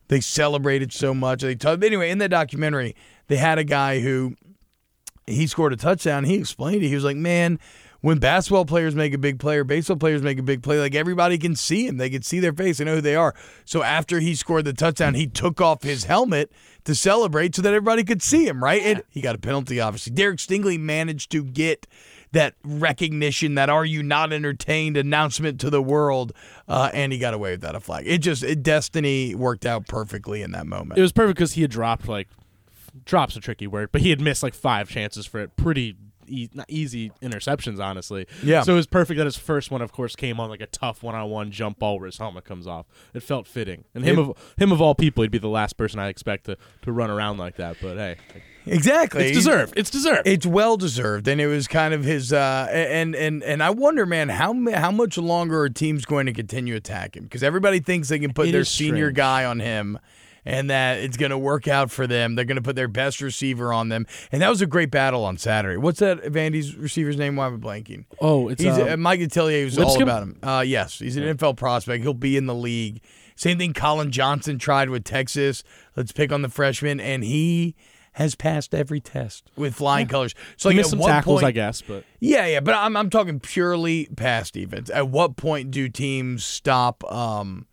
[0.07, 1.41] they celebrated so much.
[1.41, 2.95] They talked anyway in that documentary.
[3.27, 4.35] They had a guy who
[5.25, 6.25] he scored a touchdown.
[6.25, 6.87] He explained it.
[6.89, 7.59] He was like, "Man,
[8.01, 10.95] when basketball players make a big play or baseball players make a big play, like
[10.95, 11.97] everybody can see him.
[11.97, 12.79] They can see their face.
[12.79, 13.33] They know who they are.
[13.63, 16.51] So after he scored the touchdown, he took off his helmet
[16.83, 18.63] to celebrate so that everybody could see him.
[18.63, 18.81] Right?
[18.81, 19.79] And he got a penalty.
[19.79, 21.87] Obviously, Derek Stingley managed to get."
[22.33, 26.31] That recognition, that "Are you not entertained?" announcement to the world,
[26.65, 28.07] uh, and he got away without a flag.
[28.07, 30.97] It just it, destiny worked out perfectly in that moment.
[30.97, 32.29] It was perfect because he had dropped like
[33.03, 35.57] drops a tricky word, but he had missed like five chances for it.
[35.57, 35.97] Pretty
[36.31, 38.25] e- not easy interceptions, honestly.
[38.43, 38.61] Yeah.
[38.63, 41.03] So it was perfect that his first one, of course, came on like a tough
[41.03, 42.85] one-on-one jump ball where his helmet comes off.
[43.13, 45.77] It felt fitting, and him It- of him of all people, he'd be the last
[45.77, 47.77] person I expect to to run around like that.
[47.81, 48.15] But hey,
[48.65, 49.73] exactly, it's deserved.
[49.75, 50.27] It's deserved.
[50.27, 52.31] It's well deserved, and it was kind of his.
[52.33, 56.33] Uh, and and and I wonder, man, how how much longer are teams going to
[56.33, 57.23] continue attacking?
[57.23, 59.15] Because everybody thinks they can put It their senior strange.
[59.17, 59.99] guy on him,
[60.45, 62.35] and that it's going to work out for them.
[62.35, 65.23] They're going to put their best receiver on them, and that was a great battle
[65.25, 65.77] on Saturday.
[65.77, 67.35] What's that Vandy's receiver's name?
[67.35, 68.05] Why am I blanking?
[68.19, 70.39] oh, it's He's um, uh, Mike Detillier was all about him.
[70.41, 72.03] Uh, yes, he's an NFL prospect.
[72.03, 73.01] He'll be in the league.
[73.35, 75.63] Same thing Collin Johnson tried with Texas.
[75.95, 77.75] Let's pick on the freshman, and he
[78.13, 80.35] has passed every test with flying colors.
[80.57, 82.97] So he like missed some what tackles, point, I guess, but yeah, yeah, but I'm
[82.97, 84.89] I'm talking purely pass defense.
[84.89, 87.67] At what point do teams stop um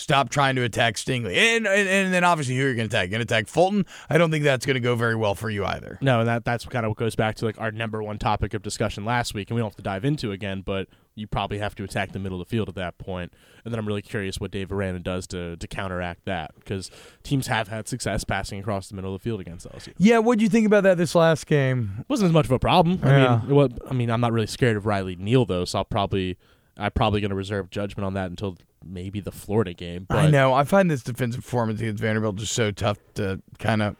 [0.00, 1.36] stop trying to attack Stingley?
[1.36, 3.10] And and, and then obviously who you're going to attack?
[3.10, 3.84] Going to attack Fulton?
[4.08, 5.98] I don't think that's going to go very well for you either.
[6.00, 8.54] No, and that that's kind of what goes back to like our number one topic
[8.54, 10.62] of discussion last week, and we don't have to dive into again.
[10.62, 13.00] But you probably have to attack the middle of the field at that point.
[13.10, 13.32] point,
[13.64, 16.90] and then I'm really curious what Dave Aranda does to to counteract that because
[17.22, 19.92] teams have had success passing across the middle of the field against LSU.
[19.98, 22.04] Yeah, what do you think about that this last game?
[22.08, 23.00] wasn't as much of a problem.
[23.02, 23.40] I Yeah.
[23.44, 26.38] mean, what I mean, I'm not really scared of Riley Neal though, so I'll probably
[26.80, 30.06] I'm probably going to reserve judgment on that until maybe the Florida game.
[30.08, 30.54] But I know.
[30.54, 33.96] I find this defensive performance against Vanderbilt just so tough to kind of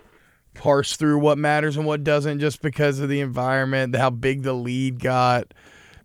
[0.55, 4.53] parse through what matters and what doesn't just because of the environment, how big the
[4.53, 5.53] lead got.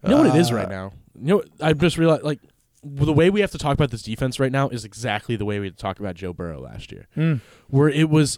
[0.03, 0.91] You know what it is Uh, right now?
[1.19, 2.39] You know, what- I just realized like
[2.83, 5.59] the way we have to talk about this defense right now is exactly the way
[5.59, 7.35] we had to talk about Joe Burrow last year, Hmm.
[7.69, 8.38] where it was.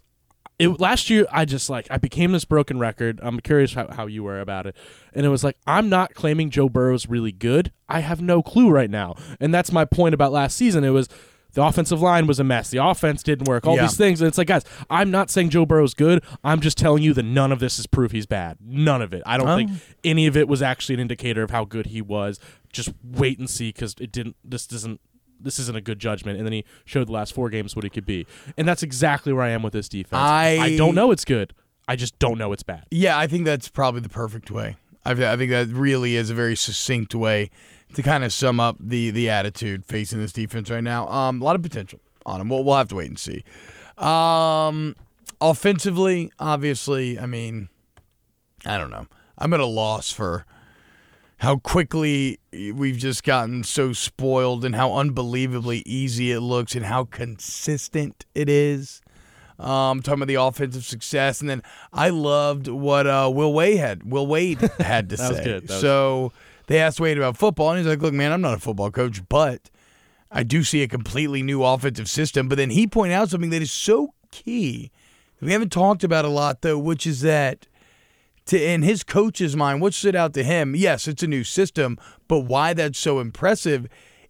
[0.60, 3.20] It, last year, I just like I became this broken record.
[3.22, 4.76] I'm curious how, how you were about it,
[5.13, 7.72] and it was like I'm not claiming Joe Burrow's really good.
[7.88, 10.84] I have no clue right now, and that's my point about last season.
[10.84, 11.10] It was
[11.54, 12.72] the offensive line was a mess.
[12.72, 13.67] The offense didn't work.
[13.67, 13.84] All Yeah.
[13.84, 16.24] these things, and it's like, guys, I'm not saying Joe Burrow's good.
[16.43, 18.58] I'm just telling you that none of this is proof he's bad.
[18.60, 19.22] None of it.
[19.28, 19.56] I don't Oh.
[19.58, 19.72] think
[20.04, 22.39] any of it was actually an indicator of how good he was.
[22.74, 24.36] Just wait and see because it didn't.
[24.43, 25.02] This doesn't.
[25.39, 26.38] This isn't a good judgment.
[26.38, 28.26] And then he showed the last four games what he could be,
[28.58, 30.21] and that's exactly where I am with this defense.
[30.21, 31.54] I- don't know it's good.
[31.88, 32.86] I just don't know it's bad.
[32.91, 34.76] Yeah, I think that's probably the perfect way.
[35.06, 37.50] I, I think that really is a very succinct way
[37.93, 41.08] to kind of sum up the the attitude facing this defense right now.
[41.08, 42.50] Um, a lot of potential on them.
[42.50, 43.43] We'll, we'll have to wait and see.
[43.97, 44.95] Um,
[45.39, 47.69] offensively, obviously, I mean,
[48.65, 49.08] I don't know.
[49.38, 50.45] I'm at a loss for
[51.38, 52.39] how quickly
[52.73, 58.50] we've just gotten so spoiled and how unbelievably easy it looks and how consistent it
[58.50, 59.02] is.
[59.60, 64.04] Um, talking about the offensive success, and then I loved what uh, Will Wade had.
[64.04, 65.30] Will Wade had to say.
[65.30, 65.67] was good.
[65.67, 66.32] That was- so
[66.67, 69.28] they asked Wade about football, and he's like, "Look, man, I'm not a football coach,
[69.28, 69.71] but
[70.32, 73.63] I do see a completely new offensive system." But then he pointed out something that
[73.63, 74.91] is so key
[75.41, 77.65] we haven't talked about a lot, though, which is that
[78.48, 81.98] to in his coach's mind, what stood out to him, yes, it's a new system,
[82.28, 83.88] but why that's so impressive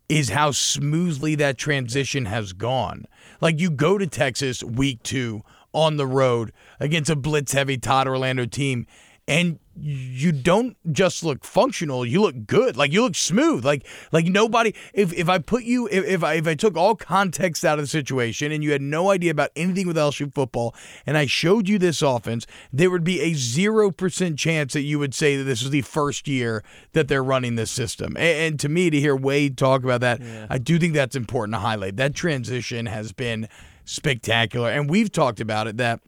[0.10, 3.06] is how smoothly that transition has gone.
[3.42, 5.42] Like you go to Texas week two
[5.74, 8.88] on the road against a blitz heavy Todd Orlando team,
[9.28, 12.78] and you don't just look functional, you look good.
[12.78, 13.64] Like you look smooth.
[13.64, 16.96] Like like nobody if if I put you if, if I if I took all
[16.96, 20.74] context out of the situation and you had no idea about anything with LSU football
[21.06, 24.98] and I showed you this offense, there would be a zero percent chance that you
[24.98, 26.64] would say that this is the first year
[26.94, 28.16] that they're running this system.
[28.18, 31.54] And, and to me, to hear Wade talk about that, I do think that's important
[31.54, 31.98] to highlight.
[31.98, 33.48] That transition has been
[33.86, 34.70] spectacular.
[34.70, 36.00] And we've talked about it that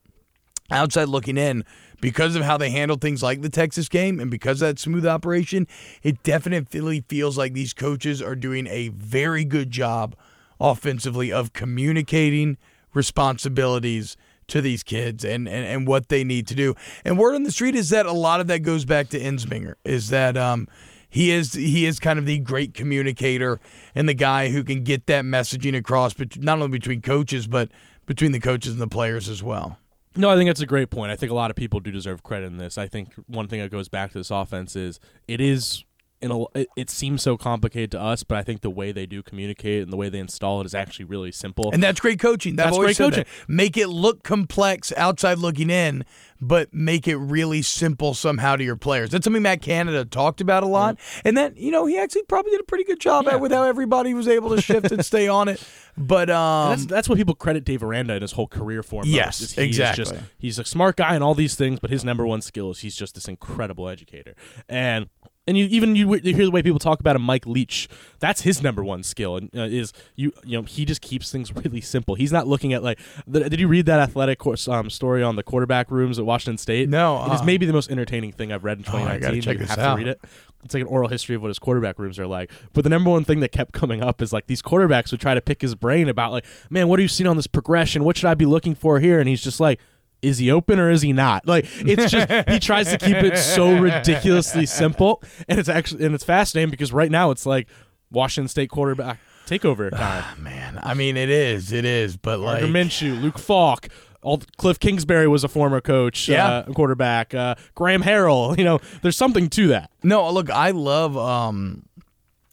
[0.72, 1.66] outside looking in,
[2.02, 5.06] because of how they handle things like the Texas game and because of that smooth
[5.06, 5.68] operation,
[6.04, 10.16] it definitely feels like these coaches are doing a very good job
[10.60, 12.58] offensively of communicating
[12.94, 16.76] responsibilities to these kids and, and, and what they need to do.
[17.06, 19.76] And word on the street is that a lot of that goes back to Ensminger,
[19.86, 20.68] is that um,
[21.10, 23.60] he is he is kind of the great communicator
[23.96, 27.70] and the guy who can get that messaging across, but not only between coaches, but
[28.06, 29.78] between the coaches and the players as well.
[30.20, 31.14] No, I think that's a great point.
[31.14, 32.78] I think a lot of people do deserve credit in this.
[32.78, 35.86] I think one thing that goes back to this offense is it is
[36.22, 39.06] in a it, it seems so complicated to us, but I think the way they
[39.06, 41.70] do communicate and the way they install it is actually really simple.
[41.72, 42.56] And that's great coaching.
[42.56, 43.28] That's great said that.
[43.48, 46.04] Make it look complex outside looking in,
[46.42, 49.12] but make it really simple somehow to your players.
[49.12, 51.00] That's something Matt Canada talked about a lot.
[51.24, 53.36] And that, you know, he actually probably did a pretty good job Yeah.
[53.36, 55.64] at with how everybody was able to shift and stay on it.
[55.98, 59.02] But um, that's that's what people credit Dave Aranda in his whole career for.
[59.02, 60.06] most, Yes, he exactly.
[60.06, 62.80] just, he's a smart guy and all these things, but his number one skill is
[62.80, 64.34] he's just this incredible educator.
[64.70, 65.08] And
[65.50, 67.90] and you even you, you hear the way people talk about him, Mike Leach.
[68.20, 71.54] That's his number one skill, and uh, is you you know he just keeps things
[71.56, 72.14] really simple.
[72.14, 73.00] He's not looking at like.
[73.28, 76.60] The, did you read that athletic course, um, story on the quarterback rooms at Washington
[76.60, 76.88] State?
[76.88, 77.46] No, it is uh.
[77.46, 79.24] maybe the most entertaining thing I've read in 2019.
[79.24, 79.42] Oh, I 2019.
[79.42, 79.96] gotta check you this have out.
[79.96, 80.22] to read it.
[80.64, 82.52] It's like an oral history of what his quarterback rooms are like.
[82.74, 85.34] But the number one thing that kept coming up is like these quarterbacks would try
[85.34, 88.04] to pick his brain about like, man, what are you seeing on this progression?
[88.04, 89.20] What should I be looking for here?
[89.20, 89.80] And he's just like,
[90.22, 91.48] is he open or is he not?
[91.48, 96.16] Like it's just he tries to keep it so ridiculously simple, and it's actually and
[96.16, 97.68] it's fascinating because right now it's like
[98.12, 100.44] Washington State quarterback takeover time.
[100.44, 103.88] man, I mean, it is, it is, but like, Gardner Minshew, Luke Falk.
[104.22, 106.46] All, Cliff Kingsbury was a former coach, Yeah.
[106.46, 107.34] uh, quarterback.
[107.34, 108.58] Uh, Graham Harrell.
[108.58, 109.92] You know, there's something to that.
[110.04, 111.84] No, look, I love um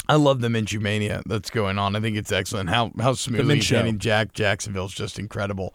[0.08, 1.96] I love the Minshew mania that's going on.
[1.96, 2.70] I think it's excellent.
[2.70, 5.74] How how smoothly he's Jack Jacksonville's just incredible.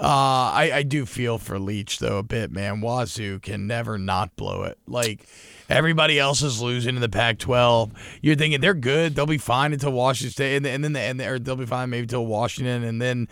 [0.00, 2.80] Uh I, I do feel for Leach though a bit, man.
[2.80, 4.78] Wazoo can never not blow it.
[4.86, 5.26] Like
[5.68, 7.90] everybody else is losing in the Pac-12.
[8.22, 11.20] You're thinking they're good, they'll be fine until Washington State, and, and then they, and
[11.20, 13.28] they, or they'll be fine maybe until Washington, and then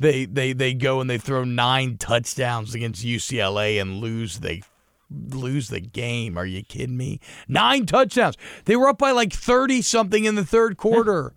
[0.00, 4.40] they they they go and they throw nine touchdowns against UCLA and lose.
[4.40, 4.62] They
[5.10, 6.36] lose the game.
[6.36, 7.20] Are you kidding me?
[7.48, 8.36] Nine touchdowns.
[8.64, 11.34] They were up by like 30 something in the third quarter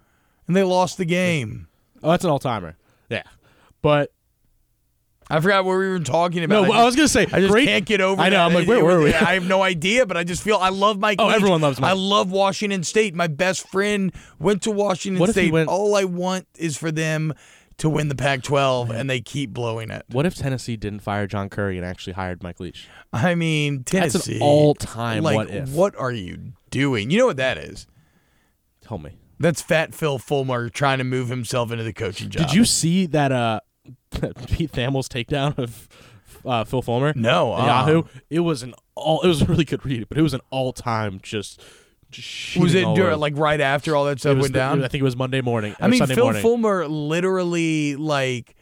[0.47, 1.67] and they lost the game.
[2.01, 2.75] Oh, that's an all timer.
[3.09, 3.23] Yeah,
[3.81, 4.11] but
[5.35, 6.61] I forgot what we were talking about.
[6.61, 6.81] no, about.
[6.81, 7.65] I, was gonna say I just great.
[7.67, 8.37] can't get over I know.
[8.37, 8.45] that.
[8.45, 9.13] I'm like, where were we?
[9.13, 11.35] I have no idea, but I just feel I love Mike Oh, Leach.
[11.37, 11.89] everyone loves Mike.
[11.91, 13.15] I love Washington State.
[13.15, 15.51] My best friend went to Washington What State.
[15.51, 17.33] went- All I want is for them
[17.77, 20.05] to win the Pac-12 and they keep blowing it.
[20.11, 22.87] What if Tennessee didn't fire John Currie and actually hired Mike Leach?
[23.11, 24.35] I mean, That's Tennessee.
[24.35, 25.69] an all-time like, what if.
[25.69, 27.09] What are you doing?
[27.09, 27.87] You know what that is?
[28.81, 29.17] Tell me.
[29.39, 32.43] That's Fat Phil Fulmer trying to move himself into the coaching job.
[32.47, 33.59] Did you see that uh,
[34.47, 35.87] Pete Thamel's takedown of
[36.45, 37.13] uh, Phil Fulmer?
[37.15, 38.03] No, uh, Yahoo.
[38.29, 39.21] It was an all.
[39.21, 41.61] It was a really good read, but it was an all-time just.
[42.11, 44.83] just Was it during, like right after all that stuff went the- down?
[44.83, 45.75] I think it was Monday morning.
[45.79, 46.41] I mean, Sunday Phil morning.
[46.41, 48.55] Fulmer literally like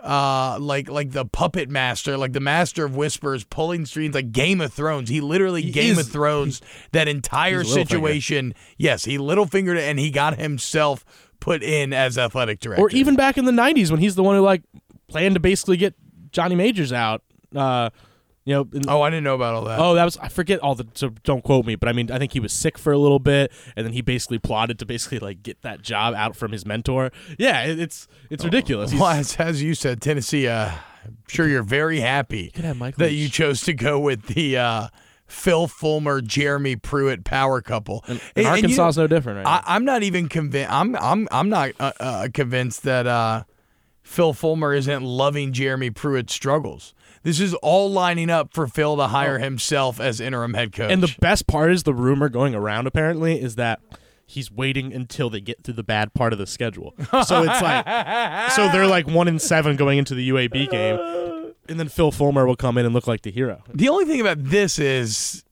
[0.00, 4.60] uh like like the puppet master like the master of whispers pulling strings like game
[4.60, 6.62] of thrones he literally He game is- of thrones
[6.92, 11.04] that entire situation yes he little fingered it and he got himself
[11.40, 14.36] put in as athletic director or even back in the '90s when he's the one
[14.36, 14.62] who like
[15.08, 15.94] planned to basically get
[16.32, 17.22] Johnny Majors out.
[17.54, 17.90] Uh,
[18.44, 18.66] you know.
[18.72, 20.86] in- oh i didn't know about all that Oh, that was I forget all the
[20.94, 23.18] so don't quote me, but I mean I think he was sick for a little
[23.18, 26.64] bit, and then he basically plotted to basically like get that job out from his
[26.66, 27.10] mentor.
[27.38, 28.90] Yeah, it, it's it's ridiculous.
[28.90, 30.70] He's- well as, as you said tennessee uh
[31.04, 34.88] I'm sure you're very happy Mike that you chose to go with the uh
[35.28, 38.02] Phil Fulmer, Jeremy Pruitt power couple.
[38.08, 39.62] And, And- and you Arkansas know, is no different right.
[39.66, 40.72] I, I'm not even convinced.
[40.72, 43.44] I'm I'm I'm not uh, uh, convinced that uh,
[44.02, 46.94] Phil Fulmer isn't loving Jeremy Pruitt's struggles.
[47.24, 50.88] This is all lining up for Phil to hire himself as interim head coach.
[50.88, 50.92] Oh.
[50.92, 53.80] And the best part is the rumor going around apparently is that
[54.28, 56.94] he's waiting until they get through the bad part of the schedule.
[57.26, 61.80] So it's like so they're like one in seven going into the UAB game, and
[61.80, 63.64] then Phil Fulmer will come in and look like the hero.
[63.74, 65.44] The only thing about this is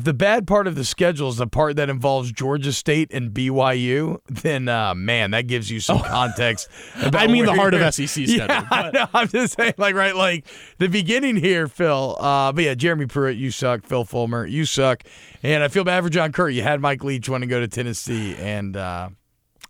[0.00, 3.32] if the bad part of the schedule is the part that involves Georgia State and
[3.32, 6.68] BYU, then uh, man, that gives you some context.
[6.96, 7.18] about Oh.
[7.18, 8.38] I mean the heart of SEC schedule.
[8.48, 9.06] Yeah, know.
[9.12, 10.46] I'm just saying, like, right, like
[10.78, 12.16] the beginning here, Phil.
[12.18, 13.84] Uh, but yeah, Jeremy Pruitt, you suck.
[13.84, 15.02] Phil Fulmer, you suck.
[15.42, 16.54] And I feel bad for John Currie.
[16.54, 19.10] You had Mike Leach want to go to Tennessee, and uh,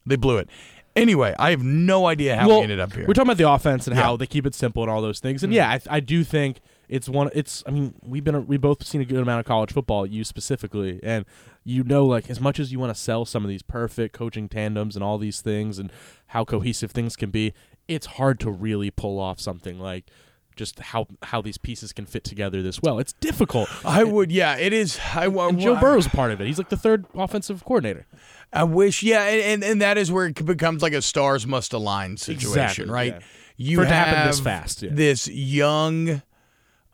[0.06, 0.48] they blew it.
[0.94, 3.04] Anyway, I have no idea how well, we ended up here.
[3.06, 4.02] We're talking about the offense and Yeah.
[4.02, 5.42] how they keep it simple and all those things.
[5.42, 7.30] And yeah, I, I do think it's one.
[7.32, 10.04] It's I mean we've been we both seen a good amount of college football.
[10.04, 11.24] You specifically, and
[11.64, 14.48] you know like as much as you want to sell some of these perfect coaching
[14.48, 15.92] tandems and all these things and
[16.28, 17.54] how cohesive things can be,
[17.88, 20.10] it's hard to really pull off something like
[20.56, 22.98] just how how these pieces can fit together this well.
[22.98, 23.68] It's difficult.
[23.84, 24.98] I would, yeah, it is.
[25.14, 26.46] I, I, And Joe Burrow's a part of it.
[26.46, 28.06] He's like the third offensive coordinator.
[28.52, 31.72] I wish, yeah, and, and, and that is where it becomes like a stars must
[31.72, 33.12] align situation, Exactly, right?
[33.14, 33.20] yeah.
[33.56, 34.90] You For it to have happen this fast, yeah.
[34.92, 36.22] this young,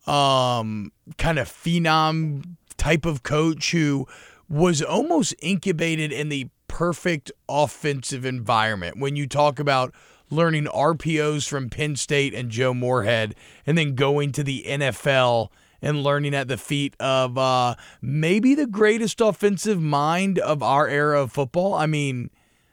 [0.07, 4.07] um, kind of phenom type of coach who
[4.49, 8.99] was almost incubated in the perfect offensive environment.
[8.99, 9.95] When you talk about
[10.31, 13.35] learning RPOs from Penn State and Joe Moorhead,
[13.67, 15.49] and then going to the NFL
[15.83, 21.23] and learning at the feet of uh, maybe the greatest offensive mind of our era
[21.23, 21.75] of football.
[21.75, 22.31] I mean,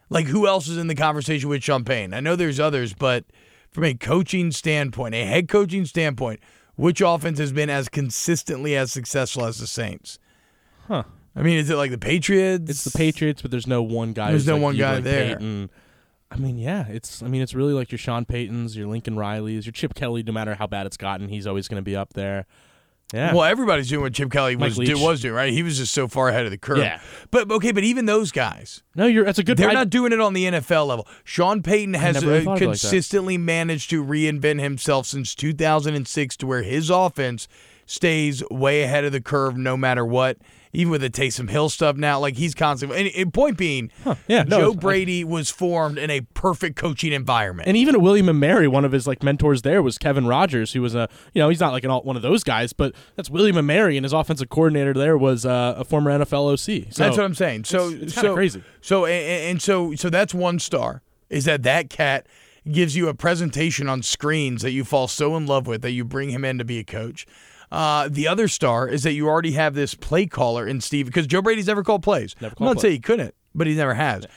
[0.09, 2.13] like who else is in the conversation with Sean Payton?
[2.13, 3.25] I know there's others, but
[3.71, 6.39] from a coaching standpoint, a head coaching standpoint,
[6.75, 10.19] which offense has been as consistently as successful as the Saints?
[10.87, 11.03] Huh.
[11.35, 12.69] I mean, is it like the Patriots?
[12.69, 14.31] It's the Patriots, but there's no one guy.
[14.31, 15.35] There's no like one guy like there.
[15.35, 15.69] Peyton.
[16.29, 17.21] I mean, yeah, it's.
[17.21, 20.23] I mean, it's really like your Sean Paytons, your Lincoln Rileys, your Chip Kelly.
[20.23, 22.45] No matter how bad it's gotten, he's always going to be up there.
[23.13, 23.31] Yeah.
[23.31, 24.89] Well, everybody's doing what Chip Kelly Mike was, Leach.
[24.89, 25.53] do, was doing, right?
[25.53, 26.79] He was just so far ahead of the curve.
[26.79, 26.99] Yeah.
[27.29, 29.23] But okay, but even those guys, no, you're.
[29.23, 29.55] That's a good.
[29.57, 31.07] they're I- not doing it on the NFL level.
[31.23, 36.47] Sean Payton has really uh, it like consistently managed to reinvent himself since 2006 to
[36.47, 37.47] where his offense
[37.85, 40.37] stays way ahead of the curve no matter what.
[40.75, 42.99] Even with the Taysom Hill stuff now, like he's constantly.
[42.99, 43.91] And, and point being,
[44.27, 44.41] Yeah.
[44.43, 44.59] No.
[44.59, 47.67] Joe I- Brady was formed in a perfect coaching environment.
[47.67, 50.81] and even William and Mary, one of his like mentors there was Kevin Rogers, who
[50.81, 53.55] was a you know he's not like an one of those guys, but that's William
[53.57, 56.91] and Mary, and his offensive coordinator there was uh, a former NFL OC.
[56.91, 57.65] So That's what I'm saying.
[57.65, 58.63] So it's- it's so crazy.
[58.81, 61.03] So and, and so so that's one star.
[61.29, 62.25] Is that that cat
[62.71, 66.03] gives you a presentation on screens that you fall so in love with that you
[66.05, 67.25] bring him in to be a coach.
[67.73, 71.25] Uh, the other star is that you already have this play caller in Steve because
[71.25, 72.35] Joe Brady's never called plays.
[72.39, 72.81] Never I'm called not plays.
[72.83, 74.27] saying he couldn't, but he never has.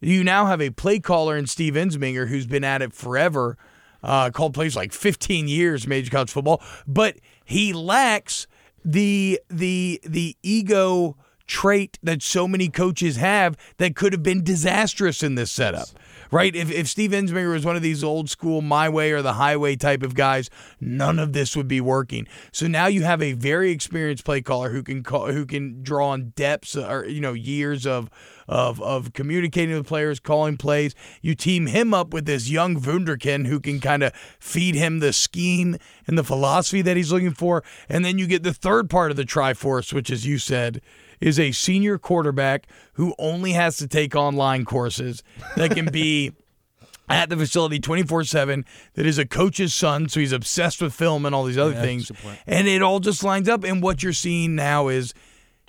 [0.00, 3.58] You now have a play caller in Steve Ensminger who's been at it forever,
[4.02, 8.46] uh, called plays like 15 years major college football, but he lacks
[8.84, 15.22] the the the ego trait that so many coaches have that could have been disastrous
[15.22, 15.88] in this setup.
[16.30, 16.54] Right?
[16.54, 19.76] If, if Steve Ensminger was one of these old school my way or the highway
[19.76, 22.26] type of guys, none of this would be working.
[22.52, 26.08] So now you have a very experienced play caller who can call, who can draw
[26.08, 28.10] on depths uh, or you know years of
[28.48, 30.94] of of communicating with players, calling plays.
[31.22, 35.12] You team him up with this young Wunderkind who can kind of feed him the
[35.12, 39.10] scheme and the philosophy that he's looking for, and then you get the third part
[39.10, 40.80] of the Triforce, which, as you said,
[41.20, 45.22] is a senior quarterback who only has to take online courses
[45.56, 46.32] that can be
[47.08, 51.34] at the facility 24-7 that is a coach's son so he's obsessed with film and
[51.34, 52.40] all these other Yeah, things that's a good point.
[52.46, 55.14] and it all just lines up and what you're seeing now is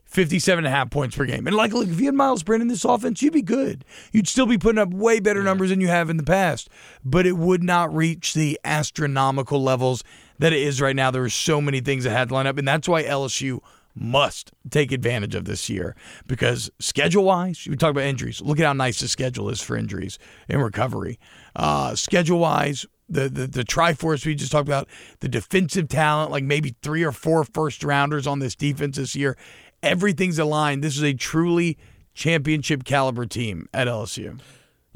[0.05, 1.45] 57 and a half points per game.
[1.47, 3.83] And like look if you had myles brennan in this offense you'd be good.
[4.13, 6.69] You'd still be putting up way better numbers than you have in the past.
[7.03, 10.03] But it would not reach the astronomical levels
[10.39, 11.11] that it is right now.
[11.11, 13.59] There are so many things that had to line up and that's why lsu
[13.99, 18.41] must take advantage of this year because schedule wise, we talk about injuries.
[18.41, 21.19] Look at how nice the schedule is for injuries and recovery.
[21.55, 24.87] Uh, schedule wise, the, the the Triforce we just talked about,
[25.21, 29.37] the defensive talent, like maybe three or four first rounders on this defense this year.
[29.81, 30.83] Everything's aligned.
[30.83, 31.77] This is a truly
[32.13, 34.39] championship caliber team at LSU.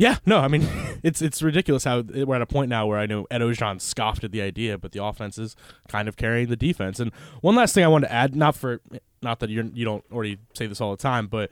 [0.02, 0.68] Yeah, no, I mean
[1.04, 4.24] it's it's ridiculous how we're at a point now where I know Ed Orgeron scoffed
[4.24, 5.56] at the idea, but the offense is
[5.90, 7.00] kind of carrying the defense.
[7.00, 8.82] And one last thing I wanted to add, not for
[9.22, 11.52] not that you're you don't already say this all the time, but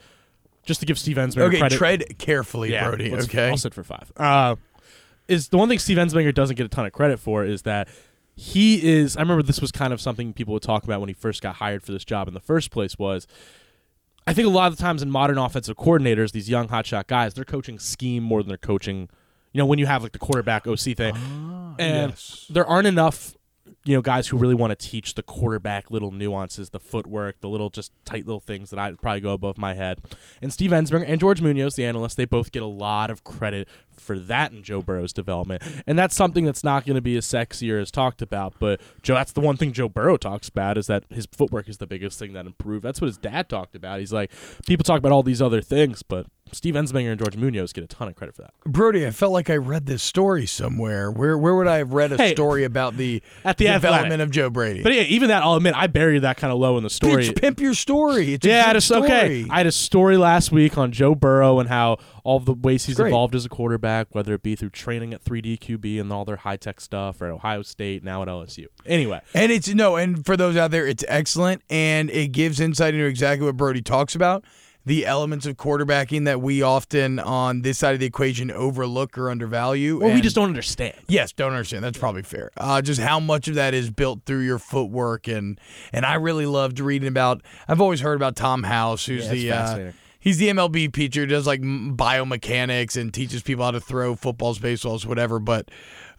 [0.63, 1.77] just to give Steve Ensminger Okay, credit.
[1.77, 3.13] tread carefully, yeah, Brody.
[3.13, 3.49] Okay.
[3.49, 4.11] I'll sit for five.
[4.17, 4.55] Uh,
[5.27, 7.87] is the one thing Steve Ensminger doesn't get a ton of credit for is that
[8.35, 9.15] he is.
[9.15, 11.57] I remember this was kind of something people would talk about when he first got
[11.57, 12.97] hired for this job in the first place.
[12.97, 13.27] Was
[14.27, 17.33] I think a lot of the times in modern offensive coordinators, these young hotshot guys,
[17.33, 19.09] they're coaching scheme more than they're coaching.
[19.53, 22.45] You know, when you have like the quarterback OC thing, ah, and yes.
[22.49, 23.35] there aren't enough
[23.89, 27.49] you know guys who really want to teach the quarterback little nuances the footwork the
[27.49, 29.99] little just tight little things that i'd probably go above my head.
[30.43, 33.67] And steve ensminger and george munoz the analyst they both get a lot of credit
[33.89, 35.63] for that in joe burrow's development.
[35.87, 38.79] And that's something that's not going to be as sexy or as talked about but
[39.01, 41.87] joe that's the one thing joe burrow talks about is that his footwork is the
[41.87, 42.85] biggest thing that improved.
[42.85, 43.99] That's what his dad talked about.
[43.99, 44.31] He's like
[44.67, 47.87] people talk about all these other things but Steve Ensminger and George Munoz get a
[47.87, 48.53] ton of credit for that.
[48.65, 51.11] Brody, I felt like I read this story somewhere.
[51.11, 54.25] Where where would I have read a Hey, story about the at the development Athletic.
[54.27, 54.83] of Joe Brady?
[54.83, 57.29] But yeah, even that, I'll admit, I buried that kind of low in the story.
[57.29, 58.33] Bitch, pimp your story.
[58.33, 59.03] It's yeah, I good had a, story.
[59.05, 59.45] okay.
[59.49, 62.99] I had a story last week on Joe Burrow and how all the ways he's
[62.99, 66.35] evolved as a quarterback, whether it be through training at 3D QB and all their
[66.37, 68.65] high tech stuff, or at Ohio State, now at LSU.
[68.85, 72.93] Anyway, And it's no, and for those out there, it's excellent, and it gives insight
[72.93, 74.43] into exactly what Brody talks about.
[74.89, 79.29] The elements of quarterbacking that we often on this side of the equation overlook or
[79.29, 80.01] undervalue.
[80.01, 80.95] or we just don't understand.
[81.07, 81.83] Yes, don't understand.
[81.83, 82.49] That's probably fair.
[82.57, 85.61] Uh, just how much of that is built through your footwork, and
[85.93, 87.43] and I really loved reading about.
[87.67, 89.91] I've always heard about Tom House, who's Yeah, the uh.
[90.19, 95.05] He's the MLB pitcher, does like biomechanics and teaches people how to throw footballs, baseballs,
[95.05, 95.39] whatever.
[95.39, 95.69] But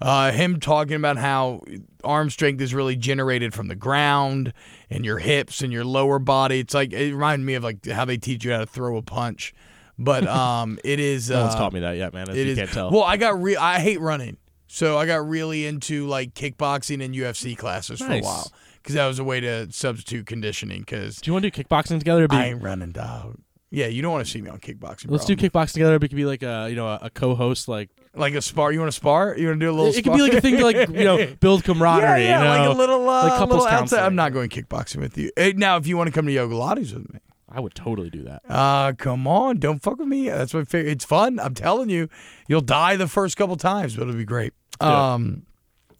[0.01, 1.63] uh, him talking about how
[2.03, 4.53] arm strength is really generated from the ground
[4.89, 6.61] and your hips and your lower body.
[6.61, 9.03] It's like it reminded me of like how they teach you how to throw a
[9.03, 9.55] punch.
[9.99, 11.31] But um, it is.
[11.31, 12.29] No one's uh, taught me that yet, man.
[12.31, 12.59] As it you is.
[12.59, 12.91] can't tell.
[12.91, 17.15] Well, I got re- I hate running, so I got really into like kickboxing and
[17.15, 18.51] UFC classes for a while
[18.83, 20.81] because that was a way to substitute conditioning.
[20.81, 22.27] Because do you want to do kickboxing together?
[22.27, 23.37] Be- I ain't running, dog.
[23.73, 25.11] Yeah, you don't want to see me on kickboxing.
[25.11, 25.37] let's bro.
[25.37, 25.95] do kickboxing together.
[25.95, 28.73] It could be like a you know a, a co-host like like a spar.
[28.73, 29.37] You want to spar?
[29.39, 29.95] You want to do a little?
[29.95, 32.25] it could be like a thing to like you know build camaraderie.
[32.25, 32.69] yeah, yeah, you know?
[32.69, 34.05] like a little, uh, like couples little outside.
[34.05, 35.31] I'm not going kickboxing with you.
[35.37, 38.11] Eh, Now, if you want to come to Yoga Lattes with me, I would totally
[38.11, 38.43] do that.
[38.49, 40.29] uh, come on, don't fuck with me.
[40.29, 41.39] That's what it's fun.
[41.39, 42.09] I'm telling you,
[42.49, 44.53] you'll die the first couple times, but it'll be great.
[44.81, 45.43] Um,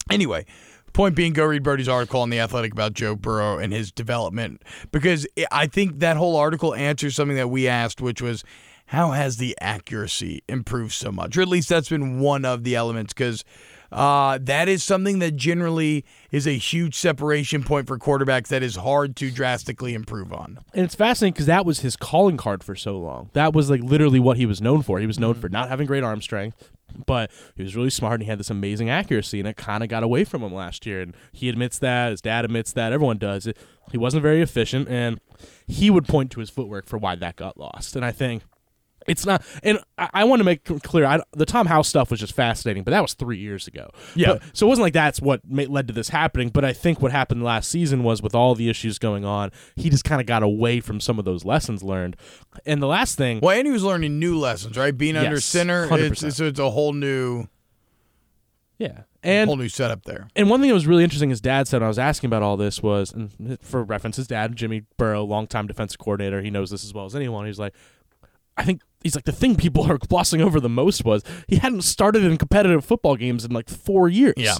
[0.09, 0.45] anyway,
[0.93, 4.61] point being, go read Brody's article on the Athletic about Joe Burrow and his development
[4.91, 8.43] because I- think that whole article answers something that we asked, which was.
[8.87, 11.37] How has the accuracy improved so much?
[11.37, 13.45] Or at least that's been one of the elements because
[13.89, 18.75] uh, that is something that generally is a huge separation point for quarterbacks that is
[18.75, 20.59] hard to drastically improve on.
[20.73, 23.29] And it's fascinating because that was his calling card for so long.
[23.31, 24.99] That was like literally what he was known for.
[24.99, 26.69] He was known for not having great arm strength,
[27.05, 29.89] but he was really smart and he had this amazing accuracy, and it kind of
[29.89, 31.01] got away from him last year.
[31.01, 33.47] And he admits that, his dad admits that, everyone does.
[33.47, 33.57] It,
[33.91, 35.19] he wasn't very efficient, and
[35.67, 37.95] he would point to his footwork for why that got lost.
[37.95, 38.43] And I think.
[39.07, 41.05] It's not, and I, I want to make clear.
[41.05, 43.89] I, the Tom House stuff was just fascinating, but that was three years ago.
[44.15, 44.33] Yeah.
[44.33, 46.49] But- so it wasn't like that's what ma- led to this happening.
[46.49, 49.89] But I think what happened last season was with all the issues going on, he
[49.89, 52.15] just kind of got away from some of those lessons learned.
[52.65, 54.95] And the last thing, Well, and he was learning new lessons, right?
[54.95, 56.23] Being under center, 100%.
[56.23, 57.47] it's, so it's a whole new,
[58.77, 60.27] yeah, and whole new setup there.
[60.35, 62.41] and one thing that was really interesting, his dad said when I was asking about
[62.41, 66.71] all this was, and for reference, his dad, Jimmy Burrow, longtime defensive coordinator, he knows
[66.71, 67.45] this as well as anyone.
[67.45, 67.73] He's like,
[68.57, 71.81] I think he's like the thing people are glossing over the most was he hadn't
[71.81, 74.33] started in competitive football games in like four years.
[74.37, 74.55] Yeah.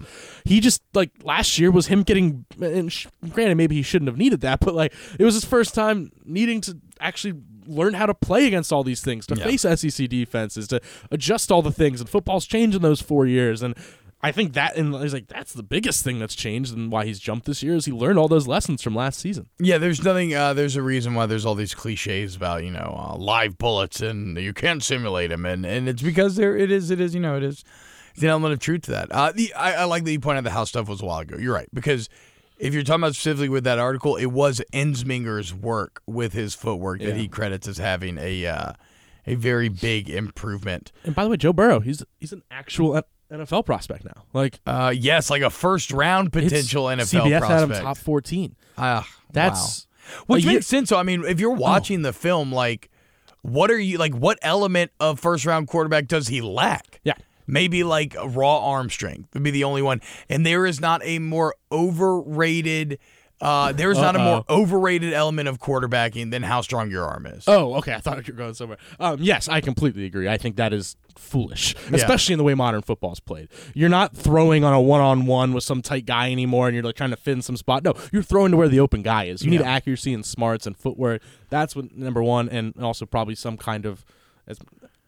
[0.45, 2.45] he just like last year was him getting.
[2.61, 5.73] And sh- granted, maybe he shouldn't have needed that, but like it was his first
[5.75, 7.33] time needing to actually
[7.67, 9.43] learn how to play against all these things, to Yeah.
[9.45, 10.81] face SEC defenses, to
[11.11, 12.01] adjust all the things.
[12.01, 13.75] And football's changed in those four years, and
[14.23, 17.19] I think that and he's like that's the biggest thing that's changed and why he's
[17.19, 19.47] jumped this year is he learned all those lessons from last season.
[19.59, 20.33] Yeah, there's nothing.
[20.33, 24.01] Uh, there's a reason why there's all these cliches about you know uh, live bullets
[24.01, 26.91] and you can't simulate them, and and it's because there it is.
[26.91, 27.63] It is you know it is.
[28.17, 29.11] the element of truth to that.
[29.11, 31.19] Uh, the I, I like that you pointed out the house stuff was a while
[31.19, 31.37] ago.
[31.37, 32.07] You're right because
[32.59, 37.01] if you're talking about specifically with that article, it was Ensminger's work with his footwork
[37.01, 38.73] that he credits as having a uh,
[39.25, 40.91] a very big improvement.
[41.03, 43.01] And by the way, Joe Burrow, he's he's an actual
[43.31, 44.23] NFL prospect now.
[44.33, 47.71] Like Uh, yes, like a first round potential NFL CBS prospect.
[47.71, 48.55] had him top fourteen.
[48.77, 50.23] Ah, That's wow.
[50.35, 50.89] which makes sense.
[50.89, 52.89] So I mean, if you're watching the film, like,
[53.41, 54.13] what are you like?
[54.13, 56.99] What element of first round quarterback does he lack?
[57.03, 57.13] Yeah.
[57.47, 61.19] Maybe like raw arm strength would be the only one, and there is not a
[61.19, 62.99] more overrated.
[63.41, 67.25] Uh, there is not a more overrated element of quarterbacking than how strong your arm
[67.25, 67.43] is.
[67.47, 67.93] Oh, okay.
[67.93, 68.77] I thought you were going somewhere.
[68.99, 70.29] Um, yes, I completely agree.
[70.29, 73.49] I think that is foolish, especially in the way modern football is played.
[73.73, 77.09] You're not throwing on a one-on-one with some tight guy anymore, and you're like trying
[77.09, 77.83] to fit in some spot.
[77.83, 79.43] No, you're throwing to where the open guy is.
[79.43, 81.21] You need accuracy and smarts and footwork.
[81.49, 84.05] That's what number one, and also probably some kind of.
[84.47, 84.59] As,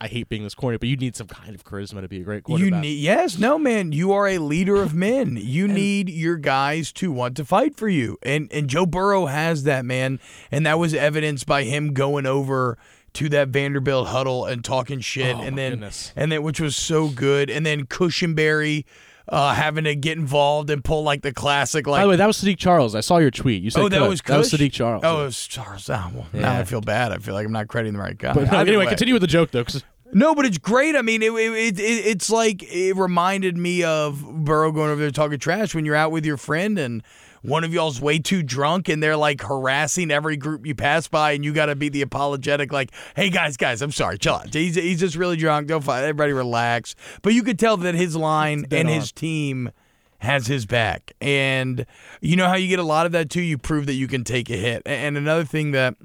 [0.03, 2.23] I hate being this corny, but you need some kind of charisma to be a
[2.25, 2.73] great quarterback.
[2.73, 3.93] You need yes, no man.
[3.93, 5.37] You are a leader of men.
[5.39, 9.63] You need your guys to want to fight for you, and and Joe Burrow has
[9.63, 10.19] that man,
[10.51, 12.77] and that was evidenced by him going over
[13.13, 16.11] to that Vanderbilt huddle and talking shit, Oh, and then goodness.
[16.17, 18.83] and then which was so good, and then Cushenberry
[19.29, 22.27] uh, having to get involved and pull like the classic like By the way, that
[22.27, 22.93] was Saahdiq Charles.
[22.93, 23.63] I saw your tweet.
[23.63, 24.09] You said Oh, that Kush.
[24.09, 25.01] was that was Saahdiq Charles.
[25.05, 25.89] Oh, it was Charles.
[25.89, 27.13] Oh, well, now I feel bad.
[27.13, 28.33] I feel like I'm not crediting the right guy.
[28.33, 28.89] but Either anyway, way.
[28.89, 29.63] continue with the joke though.
[29.63, 29.83] 'cause-
[30.13, 30.95] No, but it's great.
[30.95, 35.11] I mean, it, it, it, it's like it reminded me of Burrow going over there
[35.11, 37.03] talking trash when you're out with your friend and
[37.41, 41.33] one of y'all's way too drunk and they're like harassing every group you pass by
[41.33, 44.53] and you got to be the apologetic, like, hey guys, guys, I'm sorry, chill out.
[44.53, 45.67] He's, he's just really drunk.
[45.67, 46.01] Don't fight.
[46.01, 46.95] Everybody relax.
[47.21, 49.71] But you could tell that his line and his team
[50.19, 51.11] has his back.
[51.19, 51.85] And
[52.21, 53.41] you know how you get a lot of that too?
[53.41, 54.81] You prove that you can take a hit.
[54.85, 55.95] And another thing that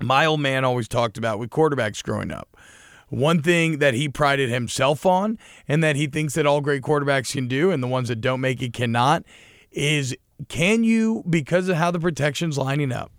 [0.00, 2.49] my old man always talked about with quarterbacks growing up.
[3.10, 5.38] One thing that he prided himself on
[5.68, 8.40] and that he thinks that all great quarterbacks can do and the ones that don't
[8.40, 9.24] make it cannot
[9.72, 10.16] is
[10.48, 13.12] can you, because of how the protection's lining up,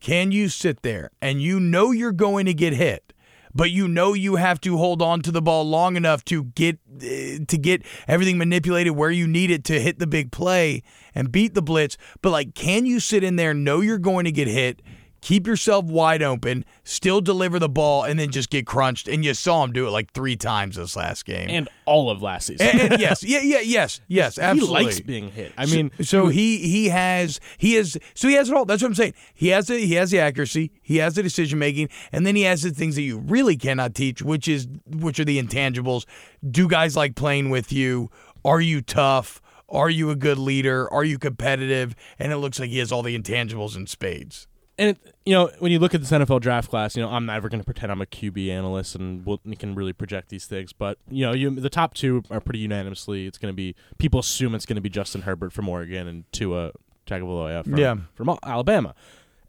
[0.00, 3.12] can you sit there and you know you're going to get hit,
[3.54, 6.78] but you know you have to hold on to the ball long enough to get
[6.96, 10.82] uh, to get everything manipulated where you need it to hit the big play
[11.14, 11.96] and beat the blitz.
[12.22, 14.82] But like, can you sit in there, know you're going to get hit?
[15.26, 19.08] Keep yourself wide open, still deliver the ball, and then just get crunched.
[19.08, 21.48] And you saw him do it like three times this last game.
[21.50, 22.64] and all of last season.
[22.68, 24.78] And- and yes, yeah, yeah, yes, yes, absolutely.
[24.78, 25.52] he likes being hit.
[25.58, 28.64] I mean, so he he has he has so he has it all.
[28.66, 29.14] That's what I'm saying.
[29.34, 32.42] He has the he has the accuracy, he has the decision making, and then he
[32.42, 36.04] has the things that you really cannot teach, which is which are the intangibles.
[36.48, 38.12] Do guys like playing with you?
[38.44, 39.42] Are you tough?
[39.68, 40.88] Are you a good leader?
[40.92, 41.96] Are you competitive?
[42.16, 44.46] And it looks like he has all the intangibles in spades.
[44.78, 47.26] And it, you know when you look at this NFL draft class, you know I'm
[47.26, 50.46] never going to pretend I'm a QB analyst and we'll, we can really project these
[50.46, 50.72] things.
[50.72, 53.26] But you know, you, the top two are pretty unanimously.
[53.26, 56.30] It's going to be people assume it's going to be Justin Herbert from Oregon and
[56.32, 56.72] Tua
[57.06, 57.96] Tagovailoa from Yeah.
[58.14, 58.94] from Alabama,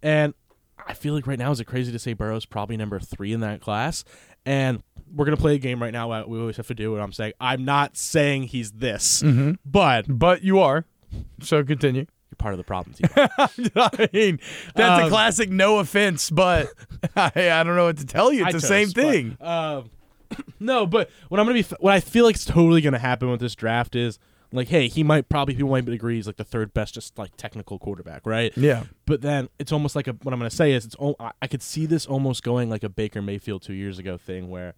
[0.01, 0.34] and
[0.86, 3.41] I feel like right now is it crazy to say Burrow's probably number three in
[3.41, 4.03] that class,
[4.45, 4.82] and
[5.13, 6.25] we're gonna play a game right now.
[6.25, 7.34] We always have to do what I'm saying.
[7.39, 9.53] I'm not saying he's this, mm-hmm.
[9.65, 10.86] but But you are.
[11.41, 12.05] So continue.
[12.30, 12.95] You're part of the problem.
[13.15, 14.39] I mean,
[14.75, 16.67] that's a Um, classic no offense, but
[17.15, 18.45] I, I don't know what to tell you.
[18.45, 19.38] It's I the chose, same but, thing.
[19.41, 19.89] um,
[20.59, 23.39] no, but what I'm gonna be, what I feel like is totally gonna happen with
[23.39, 24.19] this draft is
[24.51, 27.36] like, hey, he might probably people might agree he's like the third best, just like
[27.38, 28.51] technical quarterback, right?
[28.57, 28.84] yeah.
[29.05, 30.95] But then it's almost like a, what I'm gonna say is it's
[31.41, 34.73] I- could see this almost going like a Baker Mayfield two years ago thing where.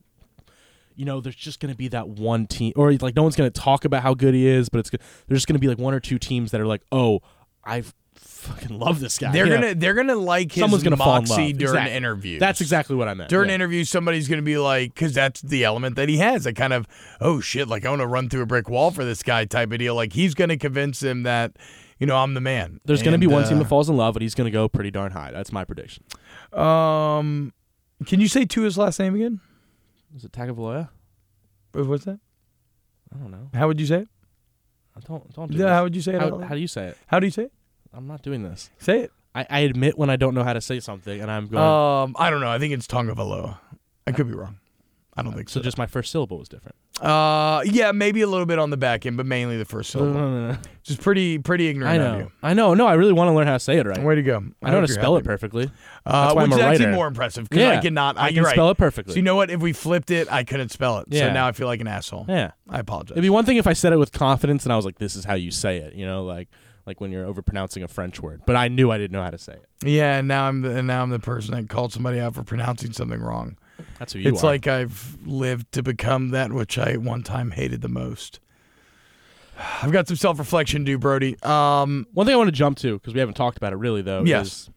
[0.95, 3.49] You know, there's just going to be that one team, or like no one's going
[3.49, 5.77] to talk about how good he is, but it's there's just going to be like
[5.77, 7.21] one or two teams that are like, oh,
[7.63, 7.83] I
[8.15, 9.31] fucking love this guy.
[9.31, 9.61] They're You know?
[9.61, 11.37] gonna they're gonna like his Someone's gonna fall in love.
[11.37, 11.93] during Exactly.
[11.95, 12.39] interviews.
[12.39, 13.29] That's exactly what I meant.
[13.29, 13.55] during yeah.
[13.55, 13.89] interviews.
[13.89, 16.45] Somebody's gonna be like, because that's the element that he has.
[16.45, 16.87] A kind of
[17.21, 19.71] oh shit, like I want to run through a brick wall for this guy type
[19.71, 19.95] of deal.
[19.95, 21.57] Like he's gonna convince him that
[21.99, 22.79] you know I'm the man.
[22.85, 24.45] There's going to be And, one team uh, that falls in love, but he's going
[24.45, 25.31] to go pretty darn high.
[25.31, 26.05] That's my prediction.
[26.53, 27.51] Um,
[28.05, 29.41] can you say to his last name again?
[30.15, 30.87] Is it Tagovailoa?
[31.73, 32.21] What's that?
[33.13, 33.49] I don't know.
[33.53, 34.07] How would you say it?
[34.99, 35.71] I don't don't do Yeah, this.
[35.73, 36.21] how would you say it?
[36.21, 36.97] How, how do you say it?
[37.07, 37.51] How do you say it?
[37.93, 38.69] I'm not doing this.
[38.79, 39.11] Say it.
[39.33, 41.63] I, I admit when I don't know how to say something, and I'm going.
[41.63, 42.49] Um, I don't know.
[42.49, 43.57] I think it's Tonga Valoa.
[44.07, 44.57] I could be wrong.
[45.15, 45.63] I don't think so so.
[45.63, 46.75] just my first syllable was different.
[47.01, 50.13] Uh, yeah, maybe a little bit on the back end, but mainly the first syllable.
[50.19, 52.17] no no Just pretty, pretty ignorant I of know.
[52.25, 52.31] you.
[52.43, 52.73] I know.
[52.73, 54.01] No, I really want to learn how to say it right.
[54.03, 54.43] Way to go.
[54.61, 55.71] I know how to spell it perfectly.
[56.05, 58.17] Uh, That's why which is actually more impressive because I cannot.
[58.17, 58.51] I, I can right.
[58.53, 59.13] spell it perfectly.
[59.13, 59.49] So you know what?
[59.49, 61.07] If we flipped it, I couldn't spell it.
[61.11, 61.31] So Yeah.
[61.31, 62.25] now I feel like an asshole.
[62.27, 62.51] yeah.
[62.69, 63.11] I apologize.
[63.11, 65.15] It'd be one thing if I said it with confidence and I was like, "This
[65.15, 66.49] is how you say it," you know, like
[66.85, 68.41] like when you're overpronouncing a French word.
[68.45, 69.65] But I knew I didn't know how to say it.
[69.87, 72.43] yeah, and now I'm the, and now I'm the person that called somebody out for
[72.43, 73.57] pronouncing something wrong.
[73.97, 74.47] That's who you it's are.
[74.47, 78.39] like I've lived to become that which I one time hated the most.
[79.81, 81.41] I've got some self reflection to do, Brody.
[81.43, 84.01] Um, One thing I want to jump to because we haven't talked about it really
[84.01, 84.23] though.
[84.23, 84.45] Yes.
[84.47, 84.69] Is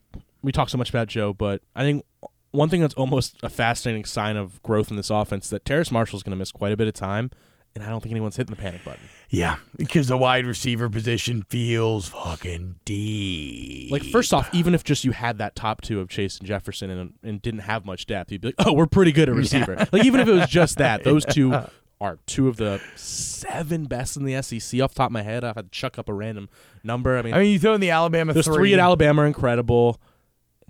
[0.42, 2.04] we talk so much about Joe, but I think
[2.50, 5.90] one thing that's almost a fascinating sign of growth in this offense is that Terrace
[5.90, 7.30] Marshall's going to miss quite a bit of time,
[7.74, 9.00] and I don't think anyone's hitting the panic button.
[9.30, 13.90] yeah, because the wide receiver position feels fucking deep.
[13.90, 16.90] Like first off, even if just you had that top two of Chase and Jefferson
[16.90, 19.76] and, and didn't have much depth, you'd be like, oh, we're pretty good at receiver.
[19.92, 21.54] Like even if it was just that, those two
[22.00, 24.80] are two of the seven best in the SEC.
[24.80, 26.48] Off the top of my head, I had to chuck up a random
[26.82, 27.16] number.
[27.16, 30.00] I mean, I mean, you throw in the Alabama there's three at Alabama are incredible.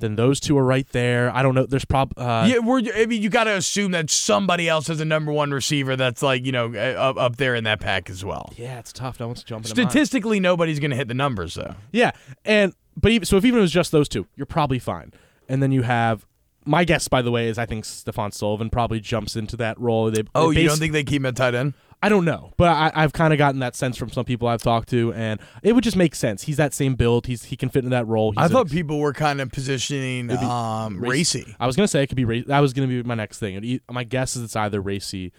[0.02, 1.34] Then those two are right there.
[1.34, 1.64] I don't know.
[1.64, 2.12] There's prob.
[2.16, 2.82] Uh, Yeah, we're.
[2.94, 6.22] I mean, you got to assume that somebody else has a number one receiver that's
[6.22, 8.52] like you know uh, up up there in that pack as well.
[8.56, 9.18] Yeah, it's tough.
[9.18, 9.72] No one's jumping.
[9.72, 9.82] to.
[9.82, 11.74] Statistically, nobody's going to hit the numbers though.
[11.92, 12.10] Yeah,
[12.44, 15.12] and but even, so if even it was just those two, you're probably fine.
[15.48, 16.26] And then you have
[16.64, 20.10] my guess, by the way, is I think Stephon Sullivan probably jumps into that role.
[20.10, 21.74] They, Oh, they you don't think they keep him at tight end?
[22.02, 24.62] I don't know, but I, I've kind of gotten that sense from some people I've
[24.62, 26.42] talked to, and it would just make sense.
[26.42, 27.26] He's that same build.
[27.26, 28.32] He's he can fit into that role.
[28.32, 31.56] He's I thought ex- people were kind of positioning um, Race- racy.
[31.60, 32.24] I was gonna say it could be.
[32.24, 33.80] Ra- that was gonna be my next thing.
[33.88, 35.32] My guess is it's either Racey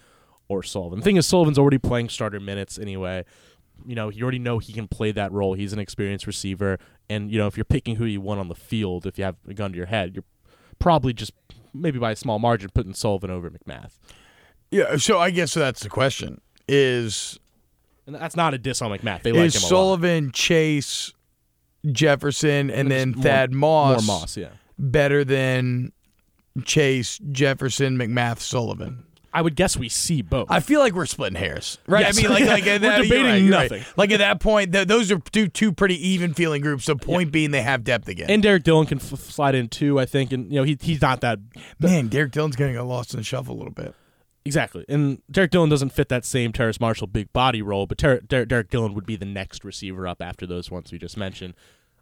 [0.48, 1.00] or Sullivan.
[1.00, 3.24] The thing is, Sullivan's already playing starter minutes anyway.
[3.84, 5.54] You know, you already know he can play that role.
[5.54, 6.78] He's an experienced receiver,
[7.10, 9.36] and you know if you're picking who you want on the field, if you have
[9.46, 10.24] a gun to your head, you're
[10.78, 11.32] probably just
[11.74, 13.98] maybe by a small margin putting Sullivan over McMath.
[14.70, 17.38] Yeah, so I guess that's the question: is
[18.06, 19.22] And that's not a diss on McMath.
[19.22, 19.68] They like him a lot.
[19.68, 21.12] Sullivan, Chase,
[21.90, 24.48] Jefferson, and then More- Thad Moss, More Moss, yeah.
[24.78, 25.92] better than
[26.64, 29.04] Chase, Jefferson, McMath, Sullivan?
[29.36, 30.46] I would guess we see both.
[30.48, 32.02] I feel like we're splitting hairs, right?
[32.02, 32.16] Yes.
[32.16, 33.70] I mean, like, like We're that, you're debating right, you're right.
[33.70, 33.84] nothing.
[33.96, 36.86] Like at that point, th- those are two two pretty even feeling groups.
[36.86, 38.30] The point being, they have depth again.
[38.30, 41.02] and Derrick Dillon can f- slide in too, I think, and you know he he's
[41.02, 41.40] not that
[41.80, 43.92] Man, Derrick Dillon's getting lost in the shuffle a little bit.
[44.46, 44.84] Exactly.
[44.88, 48.44] And Derrick Dillon doesn't fit that same Terrace Marshall big body role, but Ter- Der-
[48.44, 51.54] Derrick Dillon would be the next receiver up after those ones we just mentioned.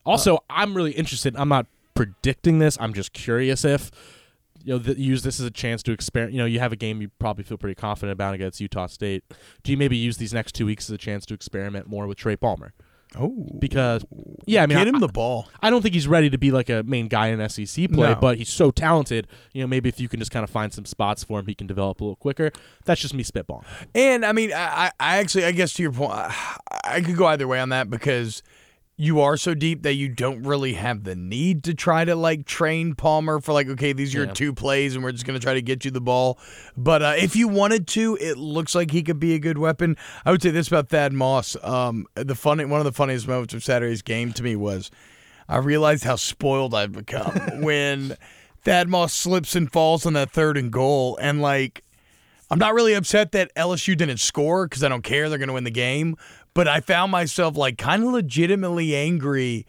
[0.05, 1.37] Also, uh, I'm really interested.
[1.37, 2.77] I'm not predicting this.
[2.81, 3.93] I'm just curious if
[4.65, 6.35] you know th- use this as a chance to experiment.
[6.35, 9.23] You know, you have a game you probably feel pretty confident about against Utah State.
[9.63, 12.19] Do you maybe use these next two weeks as a chance to experiment more with
[12.19, 12.73] Trey Palmer?
[13.19, 14.05] Oh, Because
[14.47, 15.49] yeah, I mean, get I- him the ball.
[15.61, 18.15] I don't think he's ready to be like a main guy in SEC play, No.
[18.15, 19.27] but he's so talented.
[19.53, 21.55] You know, maybe if you can just kind of find some spots for him, he
[21.55, 22.51] can develop a little quicker.
[22.85, 23.65] That's just me spitballing.
[23.95, 24.57] And I mean, I,
[24.87, 27.69] I I actually, I guess to your point, I, I could go either way on
[27.69, 28.43] that because
[28.99, 32.45] you are so deep that you don't really have the need to try to like
[32.47, 34.33] train Palmer for like, okay, these are your Yeah.
[34.35, 36.39] two plays, and we're just gonna try to get you the ball.
[36.77, 39.97] But uh, if you wanted to, it looks like he could be a good weapon.
[40.25, 41.57] I would say this about Thad Moss.
[41.63, 44.91] Um, the funny, one of the funniest moments of Saturday's game to me was
[45.49, 47.33] I realized how spoiled I've become
[47.63, 48.17] when
[48.63, 51.83] Thad Moss slips and falls on that third and goal, and like.
[52.51, 55.31] I'm not really upset that LSU didn't score because I don't care.
[55.31, 56.19] They're going to win the game.
[56.55, 59.67] But I found myself like kind of legitimately angry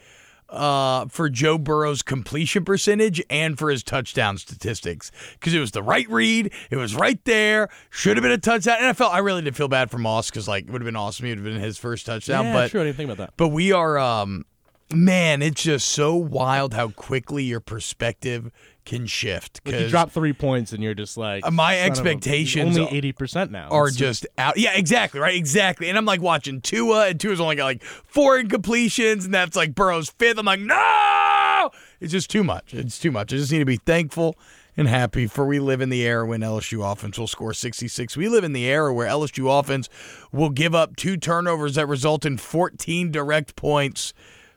[0.50, 5.82] uh, for Joe Burrow's completion percentage and for his touchdown statistics because it was the
[5.82, 6.52] right read.
[6.70, 7.70] It was right there.
[7.90, 8.78] Should have been a touchdown.
[8.80, 10.86] And I felt I really did feel bad for Moss because like it would have
[10.86, 11.26] been awesome.
[11.26, 12.46] It would have been his first touchdown.
[12.46, 12.82] yeah, but true.
[12.82, 13.34] I didn't think about that.
[13.38, 14.46] but we are um
[14.94, 18.52] man, it's just so wild how quickly your perspective
[18.86, 19.62] can shift.
[19.66, 23.12] Like you drop three points and you're just like my of a- expectations only eighty
[23.12, 24.58] percent now are It's- just out.
[24.58, 25.36] Yeah, exactly, right?
[25.36, 25.90] Exactly.
[25.90, 29.74] And I'm like watching Tua, and Tua's only got like four incompletions, and that's like
[29.76, 30.38] Burrow's fifth.
[30.38, 31.70] I'm like, no!
[32.00, 32.74] It's just too much.
[32.74, 33.32] It's too much.
[33.34, 34.36] I just need to be thankful
[34.76, 38.18] and happy for we live in the era when LSU offense will score 66.
[38.18, 39.88] We live in the era where LSU offense
[40.32, 44.14] will give up two turnovers that result in 14 direct points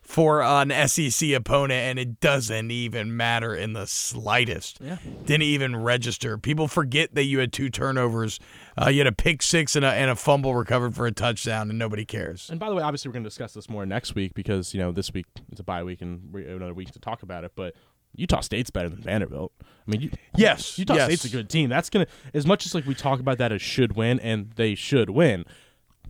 [0.07, 4.79] for an SEC opponent, and it doesn't even matter in the slightest.
[4.81, 4.99] Yeah.
[5.25, 6.39] Didn't even register.
[6.39, 8.39] People forget that you had two turnovers.
[8.81, 11.71] Uh, you had a pick six and a, and a fumble recovered for a touchdown,
[11.71, 12.49] and nobody cares.
[12.51, 14.81] And by the way, obviously we're going to discuss this more next week because you
[14.81, 17.45] know this week it's a bye week and we have another week to talk about
[17.45, 17.53] it.
[17.57, 17.75] But
[18.15, 19.53] Utah State's better than Vanderbilt.
[19.61, 21.07] I mean, you, Yes, Utah yes.
[21.07, 21.69] State's a good team.
[21.69, 24.75] That's gonna as much as like we talk about that as should win and they
[24.75, 25.45] should win.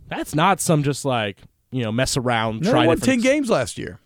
[0.08, 1.38] That's not some just like
[1.70, 2.62] you know mess around.
[2.62, 3.98] No, try they won different- 10 games last year.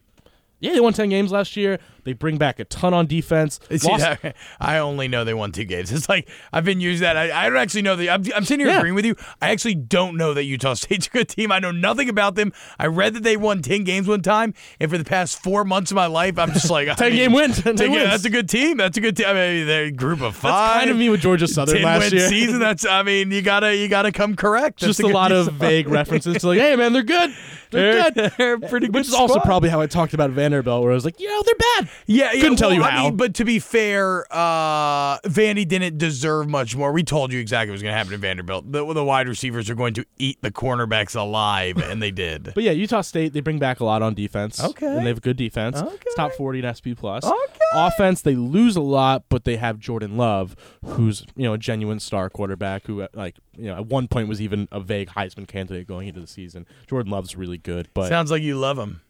[0.63, 1.79] Yeah, they won ten games last year.
[2.05, 3.61] They bring back a ton on defense.
[3.71, 5.91] See, Lost- that- I only know they won two games.
[5.93, 7.17] It's like I've been using that.
[7.17, 8.09] I, I don't actually know that.
[8.09, 8.79] I'm, I'm sitting here Yeah.
[8.79, 9.17] agreeing with you.
[9.43, 11.53] I actually don't know that Utah State's a good team.
[11.53, 12.53] I know nothing about them.
[12.79, 15.91] I read that they won ten games one time, and for the past four months
[15.91, 18.05] of my life, I'm just like I 10 mean, game win, 10 10 wins.
[18.11, 18.77] That's a good team.
[18.79, 19.27] That's a good team.
[19.29, 20.53] I mean, they're a group of five.
[20.53, 22.29] That's kind of me with Georgia Southern ten last win year.
[22.29, 22.59] season.
[22.61, 22.85] That's.
[22.87, 24.81] I mean, you gotta you gotta come correct.
[24.81, 27.35] That's just a, good lot of vague references to like, hey man, they're good.
[27.71, 28.33] They're good.
[28.37, 28.95] They're a pretty good.
[28.97, 31.43] Which is also probably how I talked about Vanderbilt, where I was like, you know,
[31.45, 31.90] they're bad.
[32.07, 33.03] Yeah, yeah Couldn't tell well, you I how.
[33.05, 36.93] mean, but to be fair, uh, Vandy didn't deserve much more.
[36.93, 38.71] We told you exactly what was going to happen to Vanderbilt.
[38.71, 42.53] The, the wide receivers are going to eat the cornerbacks alive, and they did.
[42.55, 44.63] But yeah, Utah State they bring back a lot on defense.
[44.63, 44.87] Okay.
[44.87, 45.77] and they have good defense.
[45.77, 45.97] Okay.
[46.07, 47.25] It's top forty in SP plus.
[47.25, 47.65] Okay.
[47.73, 52.01] Offense they lose a lot, but they have Jordan Love, who's you know a genuine
[52.01, 55.47] star quarterback who uh, like you know at one point was even a vague Heisman
[55.47, 56.67] candidate going into the season.
[56.87, 59.01] Jordan Love's really good, but Sounds like you love them.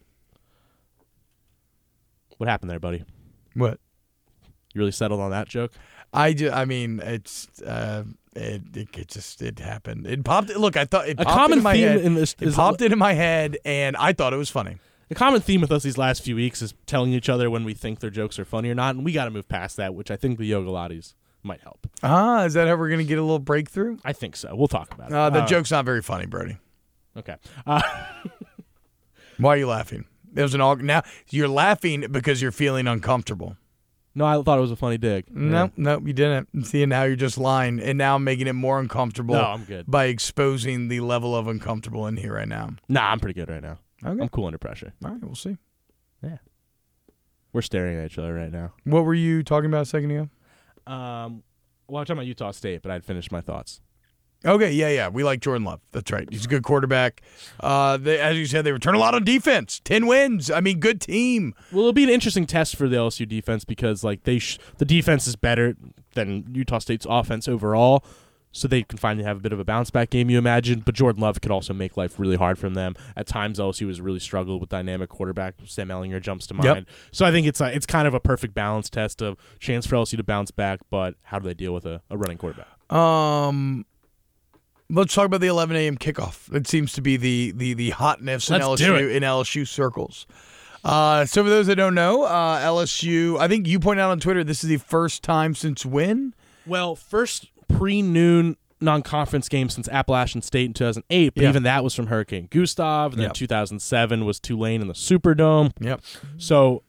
[2.41, 3.03] What happened there, buddy?
[3.53, 3.79] What?
[4.73, 5.71] You really settled on that joke?
[6.11, 8.03] I just, I mean, it's uh,
[8.35, 10.07] it, it, it just it happened.
[10.07, 10.49] It popped.
[10.49, 12.01] Look, I thought it A common into my theme head.
[12.01, 14.77] in this it popped into my head, and I thought it was funny.
[15.09, 17.73] The common theme with us these last few weeks is telling each other when we
[17.75, 20.09] think their jokes are funny or not, and we got to move past that, which
[20.09, 21.13] I think the Yoga Lattes
[21.43, 21.85] might help.
[22.01, 23.97] Ah, is that how we're gonna get a little breakthrough?
[24.03, 24.55] I think so.
[24.55, 25.13] We'll talk about it.
[25.15, 26.57] Uh, the Uh, joke's not very funny, Brody.
[27.15, 27.35] Okay.
[27.67, 27.81] Uh,
[29.37, 30.05] Why are you laughing?
[30.31, 33.57] There was an all now you're laughing because you're feeling uncomfortable.
[34.13, 35.25] No, I thought it was a funny dig.
[35.33, 36.65] No, no, you didn't.
[36.65, 39.85] See, now you're just lying, and now I'm making it more uncomfortable No, I'm good.
[39.89, 42.71] by exposing the level of uncomfortable in here right now.
[42.89, 43.79] Nah, I'm pretty good right now.
[44.05, 44.93] Okay, I'm cool under pressure.
[45.05, 45.55] all right, we'll see.
[46.21, 46.37] Yeah,
[47.53, 48.73] we're staring at each other right now.
[48.83, 50.29] What were you talking about a second ago?
[50.91, 51.43] Um,
[51.87, 53.79] well, I'm talking about Utah State, but I'd finished my thoughts.
[54.43, 55.81] Okay, yeah, yeah, we like Jordan Love.
[55.91, 56.27] That's right.
[56.31, 57.21] He's a good quarterback.
[57.59, 59.79] Uh, they, as you said, they return a lot on defense.
[59.83, 60.49] Ten wins.
[60.49, 61.53] I mean, good team.
[61.71, 64.85] Well, it'll be an interesting test for the LSU defense because like they sh- the
[64.85, 65.75] defense is better
[66.15, 68.03] than Utah State's offense overall,
[68.51, 70.31] so they can finally have a bit of a bounce back game.
[70.31, 72.95] You imagine, but Jordan Love could also make life really hard for them.
[73.15, 75.53] At times, LSU has really struggled with dynamic quarterback.
[75.65, 76.65] Sam Ehlinger jumps to mind.
[76.65, 76.85] Yep.
[77.11, 79.97] So I think it's a, it's kind of a perfect balance test of chance for
[79.97, 82.67] LSU to bounce back, but how do they deal with a, a running quarterback?
[82.91, 83.85] Um,
[84.91, 85.97] let's talk about the 11 a.m.
[85.97, 86.53] kickoff.
[86.53, 90.27] It seems to be the the the hotness in Let's LSU in LSU circles.
[90.83, 93.39] Uh, so for those that don't know, uh, LSU.
[93.39, 96.33] I think you pointed out on Twitter this is the first time since when?
[96.65, 101.49] Well, first pre noon non conference game since Appalachian State in 2008, but Yeah.
[101.49, 103.11] even that was from Hurricane Gustav.
[103.13, 103.33] And then Yep.
[103.35, 105.71] 2007 was Tulane in the Superdome.
[105.79, 106.01] Yep.
[106.39, 106.81] So,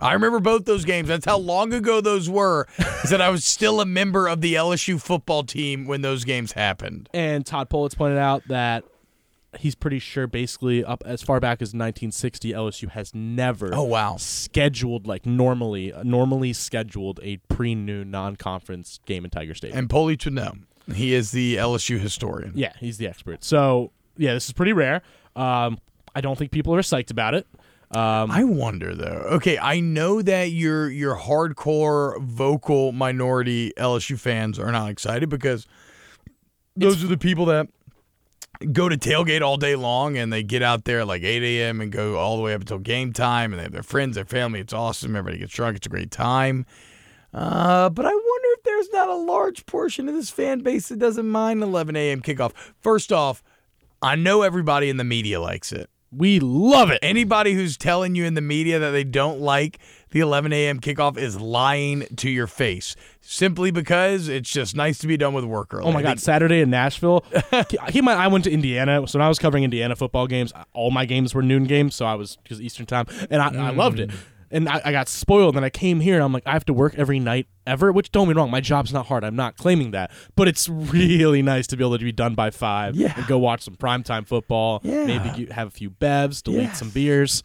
[0.00, 1.08] I remember both those games.
[1.08, 2.66] That's how long ago those were.
[3.04, 6.52] is that I was still a member of the LSU football team when those games
[6.52, 7.08] happened.
[7.12, 8.84] and Todd Politz pointed out that
[9.58, 14.16] he's pretty sure basically up as far back as 1960, LSU has never Oh wow.
[14.16, 19.78] scheduled, like normally, normally scheduled a pre noon non conference game in Tiger Stadium.
[19.78, 20.54] And Polich would know.
[20.94, 22.52] He is the LSU historian.
[22.54, 23.44] Yeah, he's the expert.
[23.44, 25.02] So yeah, this is pretty rare.
[25.36, 25.78] Um,
[26.14, 27.46] I don't think people are psyched about it.
[27.92, 29.26] Um, I wonder though.
[29.32, 35.66] Okay, I know that your your hardcore vocal minority LSU fans are not excited because
[36.76, 37.68] those are the people that
[38.72, 41.80] go to tailgate all day long and they get out there at like 8 a.m.
[41.80, 44.24] and go all the way up until game time and they have their friends, their
[44.24, 44.60] family.
[44.60, 45.16] It's awesome.
[45.16, 45.78] Everybody gets drunk.
[45.78, 46.66] It's a great time.
[47.32, 50.98] Uh, but I wonder if there's not a large portion of this fan base that
[50.98, 52.20] doesn't mind 11 a.m.
[52.20, 52.52] kickoff.
[52.80, 53.42] First off,
[54.02, 55.88] I know everybody in the media likes it.
[56.12, 56.98] We love it.
[57.02, 59.78] Anybody who's telling you in the media that they don't like
[60.10, 60.80] the 11 a.m.
[60.80, 65.44] kickoff is lying to your face simply because it's just nice to be done with
[65.44, 65.86] work early.
[65.86, 66.18] Oh my God!
[66.18, 67.24] Saturday in Nashville.
[67.52, 71.04] Mind, I went to Indiana, so when I was covering Indiana football games, all my
[71.04, 74.10] games were noon games, so I was because Eastern time, and I, I loved it.
[74.10, 74.16] Mm.
[74.52, 76.72] And I, I got spoiled, and I came here, and I'm like, I have to
[76.72, 77.92] work every night ever.
[77.92, 79.22] Which don't get me wrong, my job's not hard.
[79.22, 82.50] I'm not claiming that, but it's really nice to be able to be done by
[82.50, 83.14] five Yeah.
[83.16, 84.80] and go watch some primetime football.
[84.82, 85.04] Yeah.
[85.06, 86.78] Maybe have a few bevs, delete Yes.
[86.80, 87.42] some beers,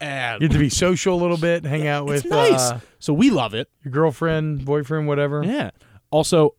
[0.00, 2.70] and You have to be social a little bit, hang out with it's nice.
[2.72, 3.68] uh, so we love it.
[3.84, 5.44] your girlfriend, boyfriend, whatever.
[5.44, 5.70] Yeah.
[6.10, 6.56] Also,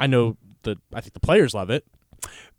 [0.00, 1.84] I know the I think the players love it.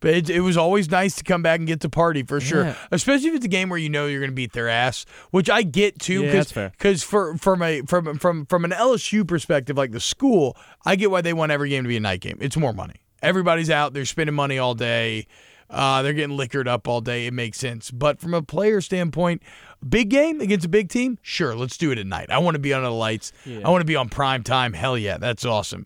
[0.02, 2.64] But it, it was always nice to come back and get to party for sure,
[2.66, 2.76] Yeah.
[2.92, 5.50] especially if it's a game where you know you're going to beat their ass, which
[5.50, 6.24] I get too.
[6.24, 6.70] Yeah, fair.
[6.70, 11.12] Because for from a from from from an LSU perspective, like the school, I get
[11.12, 12.38] why they want every game to be a night game.
[12.40, 12.96] It's more money.
[13.22, 13.94] Everybody's out.
[13.94, 15.28] They're spending money all day.
[15.70, 17.28] Uh, they're getting liquored up all day.
[17.28, 17.92] It makes sense.
[17.92, 19.44] But from a player standpoint,
[19.88, 22.32] big game against a big team, sure, let's do it at night.
[22.32, 23.34] I want to be under the lights.
[23.46, 23.60] Yeah.
[23.66, 24.74] I want to be on prime time.
[24.74, 25.86] Hell yeah, that's awesome.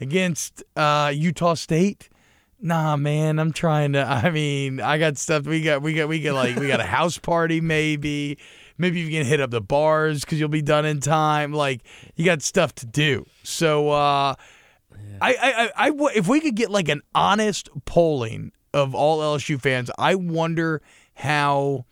[0.00, 2.08] Against uh, Utah State,
[2.64, 4.08] Nah, man, I'm trying to.
[4.08, 5.46] I mean, I got stuff.
[5.46, 8.38] We got, we got, we got like, we got a house party, maybe.
[8.78, 11.52] Maybe you can hit up the bars because you'll be done in time.
[11.52, 11.82] Like,
[12.14, 13.26] you got stuff to do.
[13.42, 14.34] So, uh,
[15.20, 19.18] I, I, I, I w- if we could get like an honest polling of all
[19.20, 20.82] LSU fans, I wonder
[21.14, 21.84] how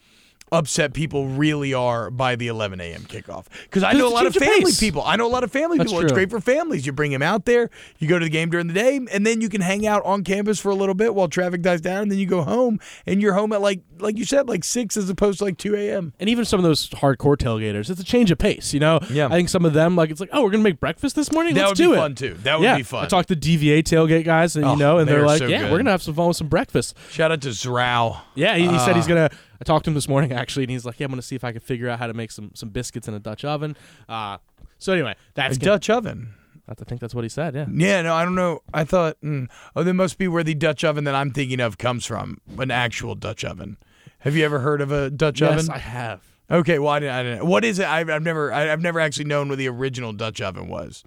[0.53, 3.03] upset people really are by the 11 a.m.
[3.03, 3.47] kickoff.
[3.65, 4.81] Because I know a lot of family pace.
[4.81, 5.03] people.
[5.05, 6.05] I know a lot of family That's people.
[6.05, 6.87] It's great for families.
[6.87, 9.41] You bring them out there, you go to the game during the day, and then
[9.41, 12.11] you can hang out on campus for a little bit while traffic dies down, and
[12.13, 15.09] then you go home, and you're home at like, like you said, like six as
[15.11, 16.13] opposed to like 2 a.m.
[16.19, 18.73] and even some of those hardcore tailgaters, it's a change of pace.
[18.75, 19.27] You know, Yeah.
[19.27, 21.55] I think some of them like it's like, oh, we're gonna make breakfast this morning.
[21.55, 21.99] That Let's would do be it.
[22.01, 22.35] fun too.
[22.43, 23.05] That would yeah, be fun.
[23.05, 25.47] I talked to DVA tailgate guys, and Oh, you know, and they they're like, so
[25.47, 25.71] yeah, good.
[25.73, 26.95] we're gonna have some fun with some breakfast.
[27.11, 28.19] Shout out to Zrao.
[28.35, 29.31] Yeah, he, he said he's Uh, gonna.
[29.61, 31.45] I talked to him this morning actually, and he's like, yeah, I'm gonna see if
[31.45, 33.77] I can figure out how to make some some biscuits in a Dutch oven.
[34.09, 34.39] Uh,
[34.79, 36.35] so anyway, that's A gonna- Dutch oven.
[36.69, 37.57] I think that's what he said.
[37.57, 37.67] Yeah.
[37.69, 38.61] Yeah, no, I don't know.
[38.73, 41.79] I thought, mm, oh, that must be where the Dutch oven that I'm thinking of
[41.79, 43.77] comes from, an actual Dutch oven.
[44.21, 45.73] Have you ever heard of a Dutch Yes, oven?
[45.75, 46.23] I have.
[46.49, 47.47] Okay, well, I didn't, I didn't.
[47.47, 47.87] What is it?
[47.89, 51.03] I've, I've never, I, I've never actually known what the original Dutch oven was.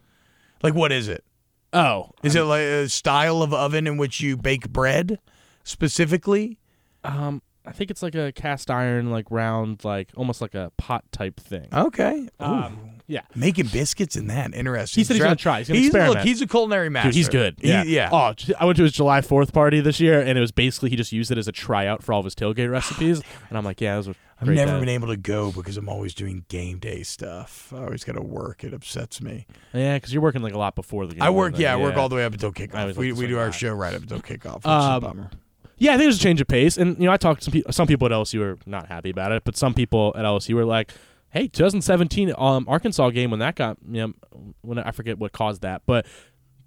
[0.62, 1.24] Like, what is it?
[1.72, 5.18] Oh, Is it like a style of oven in which you bake bread,
[5.64, 6.60] specifically?
[7.06, 11.04] um, I think it's like a cast iron, like round, like almost like a pot
[11.12, 11.68] type thing.
[11.74, 12.28] Okay.
[12.42, 12.46] Ooh.
[12.46, 13.22] Um, Yeah.
[13.36, 15.02] Making biscuits in that interesting.
[15.02, 15.58] He said he's Dra- gonna try.
[15.60, 16.16] He's gonna experiment.
[16.16, 17.10] look, he's a culinary master.
[17.10, 17.56] Dude, he's good.
[17.62, 17.84] He- Yeah.
[17.84, 18.10] yeah.
[18.12, 20.96] Oh, I went to his July 4th party this year, and it was basically he
[20.96, 23.22] just used it as a tryout for all of his tailgate recipes.
[23.50, 24.80] And I'm like, yeah, those were I've never day.
[24.80, 27.72] been able to go because I'm always doing game day stuff.
[27.74, 28.64] I always got to work.
[28.64, 29.46] It upsets me.
[29.74, 31.22] Yeah, because you're working like a lot before the game.
[31.24, 32.96] I work, and then- yeah, I work all the way up until I kickoff.
[32.98, 33.52] We, like we do our by.
[33.52, 35.30] show right up until kickoff, which is Um, a bummer.
[35.84, 37.52] Yeah, I think there's a change of pace, and you know, I talked to some
[37.52, 37.74] people.
[37.74, 40.64] Some people at LSU were not happy about it, but some people at LSU were
[40.64, 40.94] like,
[41.30, 44.14] "Hey, 2017 um, Arkansas game when that got, you know,
[44.62, 46.06] when I forget what caused that, but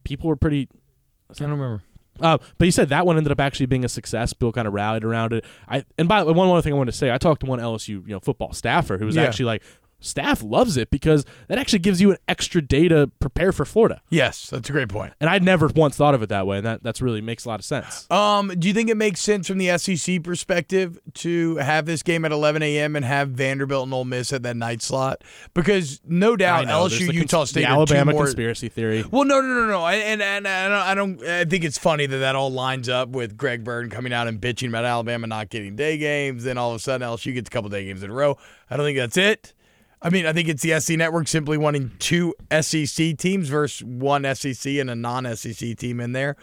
[0.05, 0.69] people were pretty."
[1.31, 1.83] I don't remember.
[2.21, 4.35] Uh, but he said that one ended up actually being a success.
[4.35, 5.47] Bill kind of rallied around it.
[5.67, 7.47] I and by the way, one other thing I wanted to say, I talked to
[7.47, 9.23] one LSU you know football staffer who was Yeah.
[9.23, 9.63] actually like,
[10.07, 14.01] staff loves it because that actually gives you an extra day to prepare for Florida.
[14.09, 15.13] Yes, that's a great point.
[15.21, 17.49] And I'd never once thought of it that way, and that that's really makes a
[17.49, 18.11] lot of sense.
[18.11, 22.25] Um, do you think it makes sense from the SEC perspective to have this game
[22.25, 22.97] at 11 a.m.
[22.97, 25.23] and have Vanderbilt and Ole Miss at that night slot?
[25.55, 28.69] Because no doubt know, LSU, the cons- Utah State, the are two Alabama more- conspiracy
[28.69, 29.05] theory.
[29.11, 29.83] Well, no, no, no, no.
[29.83, 31.23] I- And and, and I don't.
[31.25, 34.41] I think it's funny that that all lines up with Greg Byrne coming out and
[34.41, 36.45] bitching about Alabama not getting day games.
[36.45, 38.37] Then all of a sudden LSU gets a couple day games in a row.
[38.71, 39.55] I don't think that's it.
[40.03, 44.23] I mean, I think it's the SC network simply wanting two SEC teams versus one
[44.35, 46.37] SEC and a non-SEC team in there.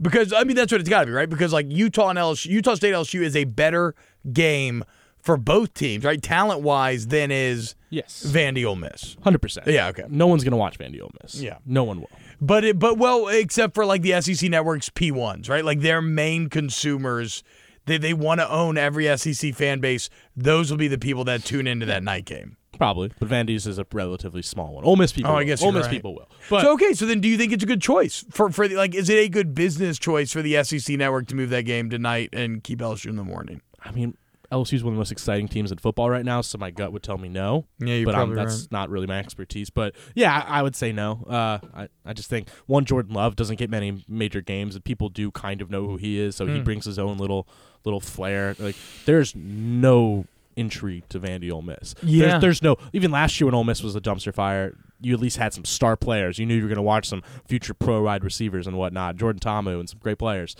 [0.00, 1.28] Because I mean, that's what it's got to be, right?
[1.28, 3.94] Because like Utah and LSU, Utah State LSU is a better
[4.32, 4.84] game
[5.20, 6.22] for both teams, right?
[6.22, 9.16] Talent wise, than is Yes, Vandy Ole Miss.
[9.22, 9.66] hundred percent.
[9.66, 10.04] Yeah, okay.
[10.08, 11.40] No one's gonna watch Vandy Ole Miss.
[11.40, 11.58] Yeah.
[11.66, 12.10] no one will.
[12.40, 15.64] But it, but well, except for like the SEC network's P1s, right?
[15.64, 17.42] Like their main consumers,
[17.86, 20.08] they they want to own every SEC fan base.
[20.36, 22.56] Those will be the people that tune into that night game.
[22.78, 24.84] Probably, but Vandy's is a relatively small one.
[24.84, 25.30] Ole Miss people.
[25.30, 25.44] Oh, I will.
[25.46, 25.90] guess Ole Miss right.
[25.90, 26.28] people will.
[26.48, 28.76] But so okay, so then do you think it's a good choice for for the,
[28.76, 31.90] like is it a good business choice for the SEC network to move that game
[31.90, 33.60] tonight and keep LSU in the morning?
[33.84, 34.16] I mean,
[34.50, 36.90] LSU is one of the most exciting teams in football right now, so my gut
[36.92, 37.66] would tell me no.
[37.80, 38.72] Yeah, you're but um, that's right.
[38.72, 39.68] not really my expertise.
[39.70, 41.22] But yeah, I, I would say no.
[41.28, 45.10] Uh, I, I just think one Jordan Love doesn't get many major games, and people
[45.10, 46.54] do kind of know who he is, so Hmm.
[46.54, 47.46] he brings his own little
[47.84, 48.54] little flair.
[48.58, 50.24] Like there's no
[50.58, 51.94] intrigue to Vandy Ole Miss.
[52.02, 52.28] Yeah.
[52.28, 54.76] there's, there's no even last year when Ole Miss was a dumpster fire.
[55.00, 56.38] You at least had some star players.
[56.38, 59.16] You knew you were going to watch some future pro wide receivers and whatnot.
[59.16, 60.56] Jordan Ta'amu and some great players.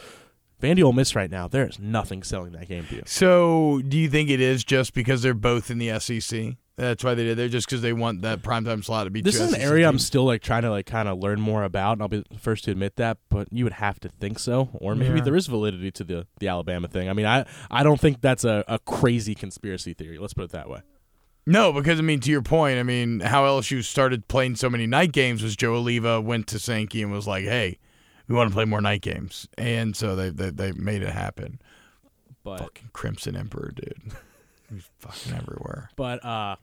[0.62, 3.02] Vandy Ole Miss right now, there is nothing selling that game to you.
[3.06, 6.56] So do you think it is just because they're both in the SEC?
[6.78, 7.36] That's why they did.
[7.36, 9.20] They're just because they want that primetime slot to be.
[9.20, 11.92] This is an area I'm still like trying to like kind of learn more about,
[11.94, 13.18] and I'll be the first to admit that.
[13.28, 15.24] But you would have to think so, or maybe Yeah.
[15.24, 17.08] there is validity to the the Alabama thing.
[17.08, 20.18] I mean, I I don't think that's a, a crazy conspiracy theory.
[20.18, 20.80] Let's put it that way.
[21.46, 24.86] No, because I mean, to your point, I mean, how LSU started playing so many
[24.86, 27.78] night games was Joe Alleva went to Sankey and was like, "Hey,
[28.28, 31.58] we want to play more night games," and so they they, they made it happen.
[32.44, 34.12] But Fucking Crimson Emperor, dude,
[34.72, 35.90] he's fucking everywhere.
[35.96, 36.56] but uh,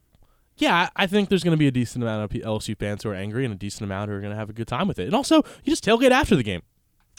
[0.58, 3.16] yeah, I think there's going to be a decent amount of LSU fans who are
[3.16, 5.06] angry, and a decent amount who are going to have a good time with it.
[5.06, 6.62] And also, you just tailgate after the game.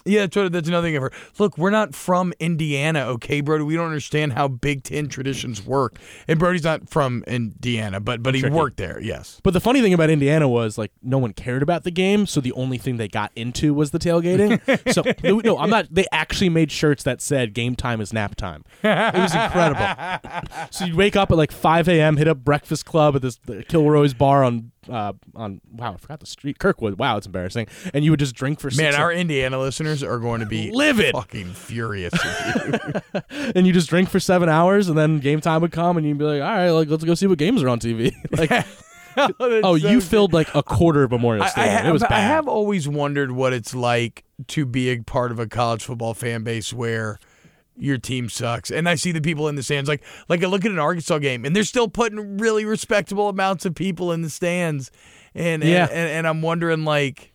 [0.06, 1.12] Yeah, that's, another thing ever.
[1.38, 3.64] Look, we're not from Indiana, okay, Brody?
[3.64, 5.98] We don't understand how Big Ten traditions work.
[6.28, 8.54] And Brody's not from Indiana, but but he Tricky.
[8.54, 9.00] worked there.
[9.00, 9.40] Yes.
[9.42, 12.40] But the funny thing about Indiana was like no one cared about the game, so
[12.40, 14.60] the only thing they got into was the tailgating.
[14.92, 15.02] so
[15.44, 15.86] no, I'm not.
[15.90, 20.30] They actually made shirts that said "Game time is nap time." It was incredible.
[20.70, 23.38] so you wake up at like 5 a.m., hit up Breakfast Club at this
[23.68, 26.98] Kilroy's bar on uh on wow I forgot the street Kirkwood.
[26.98, 27.66] Wow, it's embarrassing.
[27.94, 31.12] And you would just drink for Man, our Indiana listeners are going to be Livid.
[31.12, 33.20] fucking furious with you.
[33.54, 36.18] and you just drink for seven hours, and then game time would come, and you'd
[36.18, 38.66] be like, "All right, like let's go see what games are on TV." like,
[39.40, 41.86] oh, you filled like a quarter of Memorial I, I Stadium.
[41.86, 42.12] it was bad.
[42.12, 46.14] I have always wondered what it's like to be a part of a college football
[46.14, 47.18] fan base where
[47.78, 48.70] your team sucks.
[48.70, 51.18] And I see the people in the stands like like I look at an Arkansas
[51.18, 54.90] game and they're still putting really respectable amounts of people in the stands.
[55.34, 55.84] And Yeah.
[55.84, 57.32] and, and, and I'm wondering like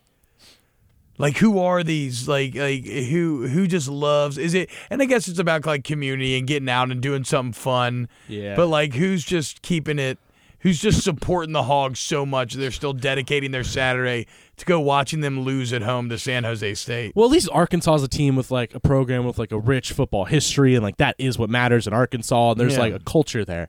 [1.18, 5.28] like who are these like like who who just loves is it and I guess
[5.28, 8.08] it's about like community and getting out and doing something fun.
[8.28, 8.56] Yeah.
[8.56, 10.18] But like who's just keeping it
[10.62, 15.20] who's just supporting the Hogs so much they're still dedicating their Saturday to go watching
[15.20, 17.12] them lose at home to San Jose State.
[17.14, 19.92] Well, at least Arkansas is a team with like a program with like a rich
[19.92, 22.52] football history, and like that is what matters in Arkansas.
[22.52, 22.80] And there's Yeah.
[22.80, 23.68] like a culture there.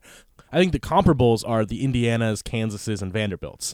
[0.51, 3.73] I think the comparables are the Indianas, Kansases, and Vanderbilts.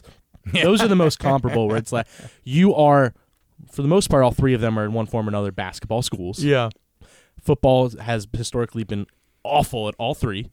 [0.54, 1.68] Those are the most comparable.
[1.68, 2.06] Where it's like
[2.42, 3.12] you are,
[3.70, 6.00] for the most part, all three of them are in one form or another basketball
[6.02, 6.42] schools.
[6.42, 6.70] Yeah.
[7.42, 9.06] Football has historically been
[9.44, 10.46] awful at all three,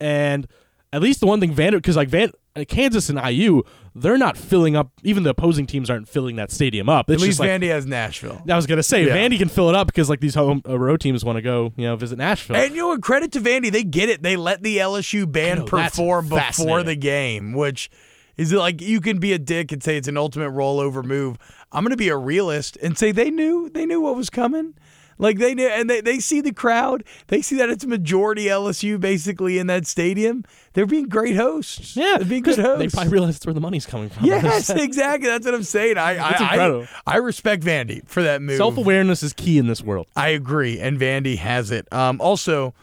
[0.00, 0.46] and
[0.92, 2.30] at least the one thing Vander because like Van.
[2.54, 3.62] uh, Kansas and IU,
[3.94, 4.90] they're not filling up.
[5.02, 7.10] Even the opposing teams aren't filling that stadium up.
[7.10, 8.42] It's At least like, Vandy has Nashville.
[8.48, 9.16] I was gonna say Yeah.
[9.16, 11.72] Vandy can fill it up because like these home uh, road teams want to go,
[11.76, 12.56] you know, visit Nashville.
[12.56, 12.98] And you know?
[12.98, 14.22] Credit to Vandy, they get it.
[14.22, 17.90] They let the LSU band know, perform before the game, which
[18.36, 21.36] Is like you can be a dick and say it's an ultimate rollover move?
[21.72, 24.74] I'm going to be a realist and say they knew they knew what was coming.
[25.18, 27.04] Like they knew, and they, they see the crowd.
[27.28, 30.44] They see that it's majority LSU basically in that stadium.
[30.74, 31.96] They're being great hosts.
[31.96, 32.78] Yeah, they're being good hosts.
[32.78, 34.26] They probably realize that's where the money's coming from.
[34.26, 35.28] yes, exactly.
[35.28, 35.96] That's what I'm saying.
[35.96, 36.34] I I.
[36.38, 38.56] I I respect Vandy for that move.
[38.56, 40.06] Self awareness is key in this world.
[40.16, 41.90] I agree, and Vandy has it.
[41.92, 42.74] Um, also,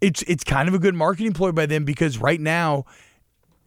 [0.00, 2.84] it's it's kind of a good marketing ploy by them because right now,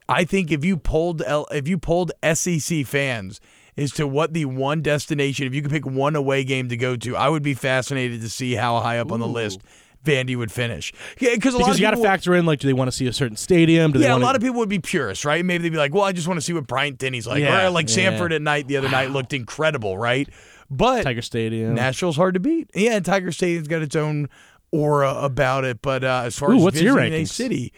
[0.08, 3.42] I think if you polled L, if you polled SEC fans
[3.78, 6.96] as to what the one destination, if you could pick one away game to go
[6.96, 9.62] to, I would be fascinated to see how high up on the list
[10.04, 10.94] Vandy would finish.
[11.20, 12.96] Yeah, because a lot Because you got to factor in like, do they want to
[12.96, 13.92] see a certain stadium?
[13.92, 15.44] Do they yeah, a lot of people would be purists, right?
[15.44, 17.68] Maybe they'd be like, "Well, I just want to see what Bryant Denny's like," Yeah,
[17.68, 17.96] or like yeah.
[17.96, 20.30] Sanford at night the other night looked incredible, right?
[20.70, 21.76] But Tiger Stadium.
[21.76, 22.70] Nashville's hard to beat.
[22.74, 24.30] Yeah, and Tiger Stadium's got its own
[24.72, 25.82] aura about it.
[25.82, 27.74] But uh, as far Ooh, as what's your a city,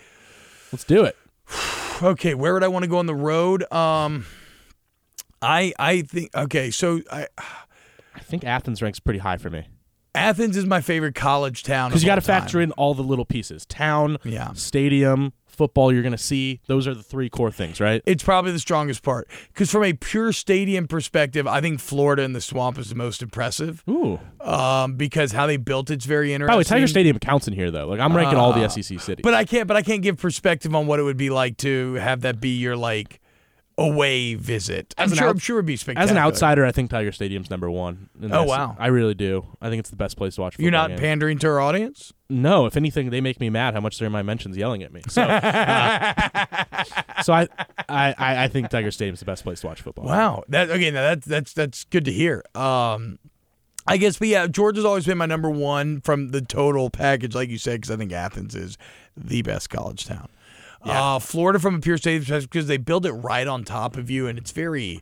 [0.72, 1.18] Let's do it.
[2.04, 3.72] okay, where would I want to go on the road?
[3.72, 4.26] Um,
[5.42, 7.28] I I think okay, so I,
[8.16, 9.68] I think Athens ranks pretty high for me
[10.16, 13.26] Athens is my favorite college town because you got to factor in all the little
[13.26, 14.54] pieces: town, Yeah.
[14.54, 15.94] stadium, football.
[15.94, 18.02] You're going to see those are the three core things, right?
[18.08, 22.36] It's probably the strongest part because from a pure stadium perspective, I think Florida and
[22.36, 23.84] the Swamp is the most impressive.
[23.88, 24.20] Ooh.
[24.42, 26.50] Um, because how they built it's very interesting.
[26.50, 27.88] By the way, Tiger Stadium counts in here though.
[27.88, 29.22] Like I'm ranking all the SEC cities.
[29.22, 29.68] But I can't.
[29.68, 32.58] But I can't give perspective on what it would be like to have that be
[32.58, 33.22] your like
[33.80, 34.94] away visit.
[34.98, 35.28] I'm As an sure.
[35.28, 36.04] out- I'm sure it'd be spectacular.
[36.04, 38.10] As an outsider, I think Tiger Stadium's number one.
[38.22, 38.76] in Oh, wow.
[38.78, 39.46] I really do.
[39.62, 40.60] I think it's the best place to watch.
[40.60, 42.12] you're not pandering to our audience.
[42.30, 44.92] No, if anything, they make me mad how much they're in my mentions yelling at
[44.94, 45.02] me.
[45.08, 46.84] So, uh,
[47.24, 47.48] so I,
[47.88, 50.06] I, I I think Tiger Stadium's the best place to watch football.
[50.06, 50.44] Wow.
[50.50, 50.92] That okay.
[50.92, 52.44] Now that's that's that's good to hear.
[52.56, 53.18] Um,
[53.88, 57.50] I guess, but yeah, Georgia's always been my number one from the total package, like
[57.50, 58.78] you said, because I think Athens is
[59.18, 60.30] the best college town.
[60.86, 61.16] Yeah.
[61.16, 64.10] Uh, Florida from a pure stadium perspective because they build it right on top of
[64.10, 65.02] you, and it's very.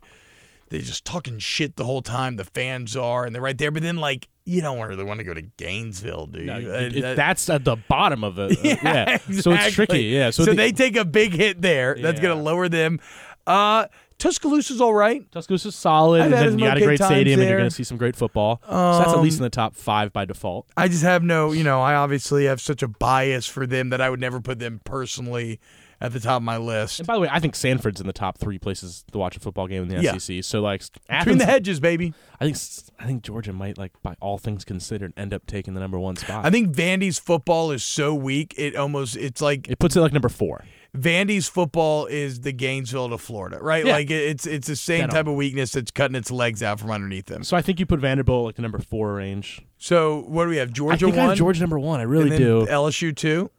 [0.70, 2.36] They're just talking shit the whole time.
[2.36, 3.70] The fans are, and they're right there.
[3.70, 6.44] But then, like, you don't really want to go to Gainesville, dude.
[6.44, 8.58] No, Uh, it- it- that's at the bottom of it.
[8.58, 9.18] Uh, yeah.
[9.40, 10.00] So it's tricky.
[10.02, 10.28] Yeah.
[10.28, 11.94] So, So, the, they take a big hit there.
[11.98, 13.00] That's going to lower them.
[13.46, 13.86] Uh,
[14.18, 15.30] Tuscaloosa's all right.
[15.30, 17.42] Tuscaloosa's solid, I've and had then some you got a okay great times stadium, and
[17.46, 17.50] there.
[17.50, 18.60] you're going to see some great football.
[18.68, 20.66] so that's at least in the top five by default.
[20.76, 24.00] I just have no, you know, I obviously have such a bias for them that
[24.00, 25.60] I would never put them personally
[26.00, 27.00] at the top of my list.
[27.00, 29.40] And by the way, I think Sanford's in the top three places to watch a
[29.40, 30.16] football game in the Yeah.
[30.16, 30.44] SEC.
[30.44, 32.14] So like, Between Athens, the hedges, baby.
[32.40, 35.74] I think s- I think Georgia might like, by all things considered, end up taking
[35.74, 36.44] the number one spot.
[36.46, 38.54] I think Vandy's football is so weak.
[38.56, 40.64] It almost, it's like it puts it like number four.
[40.96, 43.84] Vandy's football is the Gainesville to Florida, right?
[43.84, 43.92] Yeah.
[43.92, 45.14] Like it's it's the same Dead on.
[45.16, 47.44] type of weakness that's cutting its legs out from underneath them.
[47.44, 49.60] So I think you put Vanderbilt like the number four range.
[49.76, 50.70] So what do we have?
[50.70, 52.00] I Georgia think I one, have Georgia number one.
[52.00, 52.66] I really do.
[52.66, 53.50] LSU two,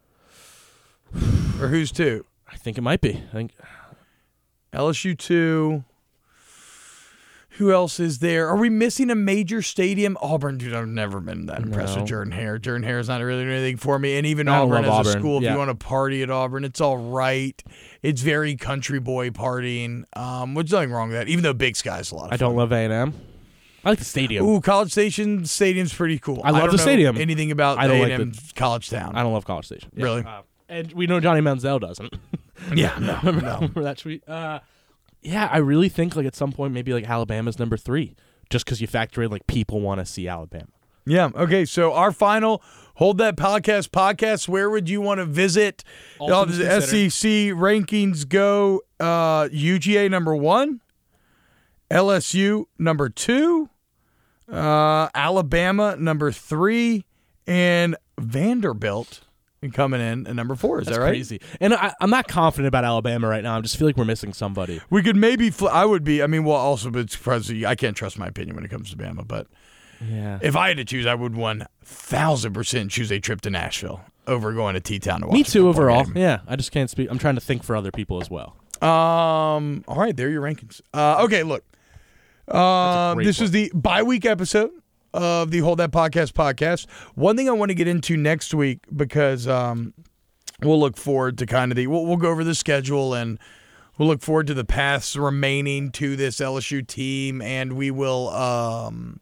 [1.60, 2.26] or who's two?
[2.50, 3.22] I think it might be.
[3.28, 3.52] I think
[4.72, 5.84] LSU two.
[7.60, 8.48] Who else is there?
[8.48, 10.16] Are we missing a major stadium?
[10.22, 12.58] Auburn, dude, I've never been that impressed with Jordan Hare.
[12.58, 14.16] Jordan Hare is not really doing anything for me.
[14.16, 15.52] And even I Auburn as a school, if yeah.
[15.52, 17.62] you want to party at Auburn, it's all right.
[18.00, 21.28] It's very country boy partying, um, which is nothing wrong with that.
[21.28, 23.14] Even though Big Sky's a lot of I don't love A and M.
[23.84, 24.46] I like the stadium.
[24.46, 26.40] Ooh, College Station Stadium's pretty cool.
[26.42, 27.18] I love don't the stadium.
[27.18, 29.14] Anything about I don't like A&M College Town?
[29.14, 29.90] I don't love College Station.
[29.94, 30.04] Yeah.
[30.04, 30.24] Really?
[30.24, 30.40] Uh,
[30.70, 32.14] and we know Johnny Manziel doesn't.
[32.74, 33.54] yeah, no, remember, no.
[33.56, 34.26] remember that tweet?
[34.26, 34.60] Uh,
[35.22, 38.16] yeah, I really think like at some point maybe like Alabama's number three,
[38.48, 40.66] just because you factor in like people want to see Alabama.
[41.06, 41.30] Yeah.
[41.34, 41.64] Okay.
[41.64, 42.62] So our final
[42.94, 44.48] hold that podcast podcast.
[44.48, 45.82] Where would you want to visit?
[46.18, 47.10] All the considered.
[47.10, 50.80] SEC rankings go uh, UGA number one,
[51.90, 53.70] LSU number two,
[54.50, 57.04] uh, Alabama number three,
[57.46, 59.22] and Vanderbilt
[59.72, 60.80] coming in at number four.
[60.80, 61.10] Is That's that right?
[61.10, 61.40] crazy.
[61.60, 63.58] And I, I'm not confident about Alabama right now.
[63.58, 64.80] I just feel like we're missing somebody.
[64.88, 65.50] We could maybe.
[65.50, 66.22] Fl- I would be.
[66.22, 68.96] I mean, well, also, but surprised I can't trust my opinion when it comes to
[68.96, 69.26] Bama.
[69.28, 69.46] But
[70.00, 70.38] Yeah.
[70.40, 74.00] if I had to choose, I would one thousand percent choose a trip to Nashville
[74.26, 75.34] over going to T Town to watch.
[75.34, 76.04] Me too overall.
[76.04, 76.16] game.
[76.16, 76.40] Yeah.
[76.48, 77.10] I just can't speak.
[77.10, 78.56] I'm trying to think for other people as well.
[78.80, 79.84] Um.
[79.86, 80.80] All right, there are your rankings.
[80.94, 81.64] Uh, okay, look.
[82.48, 83.44] Um, this one.
[83.44, 84.70] is the bye week episode
[85.12, 86.88] of the Hold That Podcast podcast.
[87.14, 89.94] One thing I want to get into next week because um,
[90.62, 93.38] we'll look forward to kind of the we'll, we'll go over the schedule and
[93.98, 98.28] we'll look forward to the paths remaining to this LSU team, and we will.
[98.30, 99.20] Um,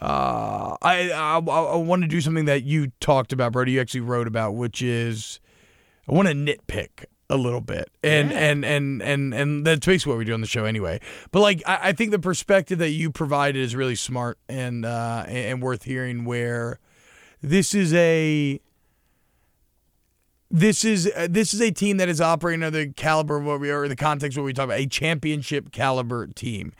[0.00, 3.72] uh, I I, I want to do something that you talked about, Brody.
[3.72, 5.40] You actually wrote about, which is
[6.08, 10.18] I want to nitpick a little bit, and and and and and that's basically what
[10.18, 11.00] we do on the show anyway.
[11.30, 15.24] But like, I, I think the perspective that you provided is really smart and uh,
[15.26, 16.24] and, and worth hearing.
[16.24, 16.80] Where
[17.40, 18.60] this is a
[20.50, 23.60] this is uh, this is a team that is operating under the caliber of what
[23.60, 26.72] we are, the context of what we talk about, a championship caliber team,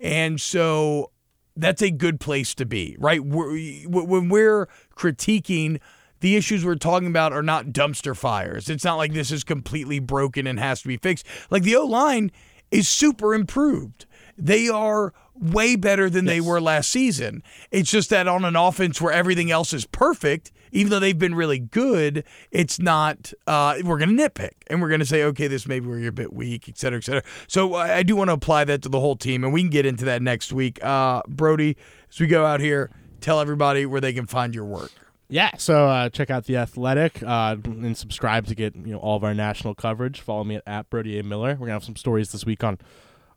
[0.00, 1.10] and so
[1.54, 3.22] that's a good place to be, right?
[3.22, 5.80] We're, when we're critiquing
[6.20, 8.68] the issues we're talking about are not dumpster fires.
[8.68, 11.26] It's not like this is completely broken and has to be fixed.
[11.50, 12.32] Like the O line
[12.70, 14.06] is super improved.
[14.36, 16.34] They are way better than yes.
[16.34, 17.42] they were last season.
[17.70, 21.34] It's just that on an offense where everything else is perfect, even though they've been
[21.34, 23.32] really good, it's not.
[23.46, 26.10] Uh, we're going to nitpick and we're going to say, okay, this maybe where you're
[26.10, 27.22] a bit weak, et cetera, et cetera.
[27.46, 29.86] So I do want to apply that to the whole team, and we can get
[29.86, 30.82] into that next week.
[30.84, 31.76] Uh, Brody,
[32.10, 32.90] as we go out here,
[33.20, 34.90] tell everybody where they can find your work.
[35.30, 39.16] Yeah, so uh, check out the Athletic uh, and subscribe to get you know all
[39.16, 40.22] of our national coverage.
[40.22, 41.50] Follow me at, at Brody A Miller.
[41.50, 42.78] We're gonna have some stories this week on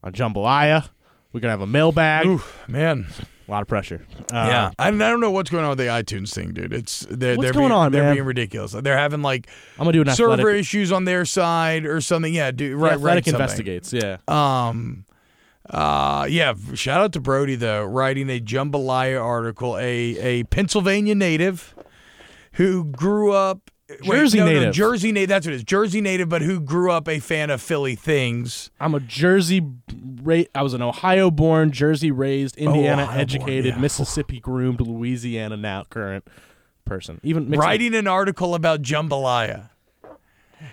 [0.02, 0.88] on jambalaya.
[1.34, 2.28] We're gonna have a mailbag.
[2.28, 3.08] Ooh, man,
[3.48, 4.06] a lot of pressure.
[4.32, 6.72] Uh, yeah, I, I don't know what's going on with the iTunes thing, dude.
[6.72, 8.16] It's they're, what's they're going being, on, They're man?
[8.16, 8.72] being ridiculous.
[8.72, 10.62] They're having like I'm gonna do an server athletic.
[10.62, 12.34] issues on their side or something.
[12.34, 12.78] Yeah, dude.
[12.78, 13.34] Right, athletic right.
[13.34, 13.92] investigates.
[13.92, 14.18] Yeah.
[14.30, 15.04] Um.
[15.70, 16.54] Uh, yeah.
[16.74, 19.78] Shout out to Brody though, writing a jambalaya article.
[19.78, 21.76] A a Pennsylvania native
[22.54, 23.72] who grew up
[24.04, 24.64] Jersey wait, no, native.
[24.64, 25.30] No, Jersey native.
[25.30, 25.64] That's what it is.
[25.64, 28.72] Jersey native, but who grew up a fan of Philly things.
[28.80, 29.62] I'm a Jersey.
[30.22, 33.82] Ra- I was an Ohio-born, Jersey-raised, Indiana-educated, oh, yeah.
[33.82, 36.26] Mississippi-groomed, Louisiana now current
[36.86, 37.20] person.
[37.24, 39.71] Even writing an article about jambalaya.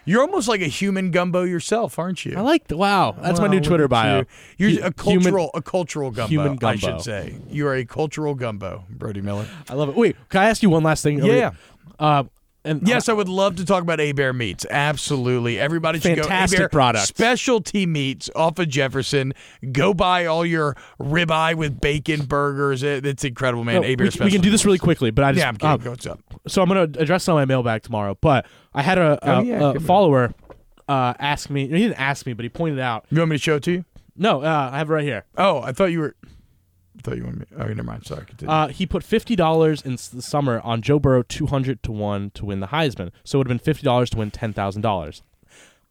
[0.05, 2.37] You're almost like a human gumbo yourself, aren't you?
[2.37, 3.13] I like the wow.
[3.13, 4.25] That's well, my new Twitter bio.
[4.57, 4.83] You.
[4.83, 6.69] are a cultural, human, a cultural gumbo, human gumbo.
[6.69, 7.37] I should say.
[7.49, 9.47] You are a cultural gumbo, Brody Miller.
[9.69, 9.97] I love it.
[9.97, 11.25] Wait, can I ask you one last thing?
[11.25, 11.53] Yeah.
[11.99, 12.25] Uh,
[12.65, 14.67] and yes, I would love to talk about Hebert Meats.
[14.69, 16.63] Absolutely, everybody should Fantastic go.
[16.63, 19.33] Hebert product, specialty meats off of Jefferson.
[19.73, 22.83] Go buy all your ribeye with bacon burgers.
[22.83, 23.77] It, it's incredible, man.
[23.77, 23.97] No, Bear.
[23.97, 25.87] we, we, can do this really quickly, but I just yeah, I'm kidding.
[25.87, 26.21] Um, What's up?
[26.47, 28.17] So I'm gonna address on my mailbag tomorrow.
[28.21, 30.35] But I had a, oh, a, yeah, a follower
[30.89, 31.69] uh, ask me.
[31.69, 33.07] He didn't ask me, but he pointed out.
[33.11, 33.85] You want me to show it to you?
[34.17, 35.25] No, uh, I have it right here.
[35.37, 36.17] Oh, I thought you were.
[37.03, 37.47] Thought you wanted me.
[37.59, 38.05] Oh, never mind.
[38.07, 38.25] Sorry.
[38.27, 38.53] Continue.
[38.53, 42.31] Uh, he put fifty dollars in the summer on Joe Burrow, two hundred to one
[42.35, 43.11] to win the Heisman.
[43.25, 45.23] So it would have been fifty dollars to win ten thousand dollars.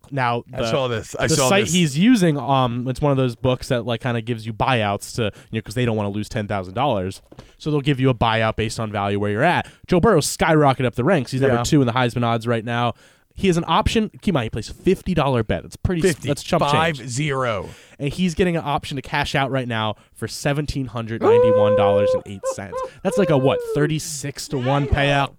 [0.09, 1.15] Now the, I saw this.
[1.19, 1.73] I the saw site this.
[1.73, 5.15] he's using, um, it's one of those books that like kind of gives you buyouts
[5.15, 7.21] to you know because they don't want to lose ten thousand dollars,
[7.57, 9.67] so they'll give you a buyout based on value where you're at.
[9.87, 11.31] Joe Burrow skyrocketed up the ranks.
[11.31, 11.63] He's number Yeah.
[11.63, 12.93] two in the Heisman odds right now.
[13.35, 14.09] He has an option.
[14.21, 15.65] Keep in mind, he plays fifty dollar bet.
[15.65, 16.01] It's pretty.
[16.01, 16.27] 50.
[16.27, 17.09] That's chump Five change.
[17.09, 17.69] zero.
[17.99, 21.75] And he's getting an option to cash out right now for seventeen hundred ninety one
[21.75, 22.79] dollars and eight cents.
[23.03, 25.33] That's like a what thirty six to one payout.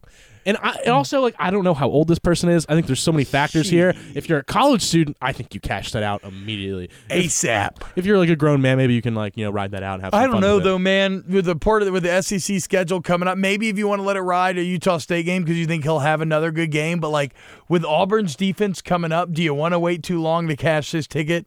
[0.46, 2.64] And, I, and also, like, I don't know how old this person is.
[2.70, 3.92] I think there's so many factors here.
[4.14, 6.88] If you're a college student, I think you cash that out immediately.
[7.10, 7.82] ASAP.
[7.96, 9.94] If you're like a grown man, maybe you can like you know ride that out
[9.94, 10.12] and have.
[10.12, 10.64] Some I don't fun know with it.
[10.64, 11.24] though, man.
[11.28, 13.98] With the part of the, with the SEC schedule coming up, maybe if you want
[13.98, 16.70] to let it ride a Utah State game because you think he'll have another good
[16.70, 17.34] game, but like
[17.68, 21.06] with Auburn's defense coming up, do you want to wait too long to cash this
[21.06, 21.46] ticket?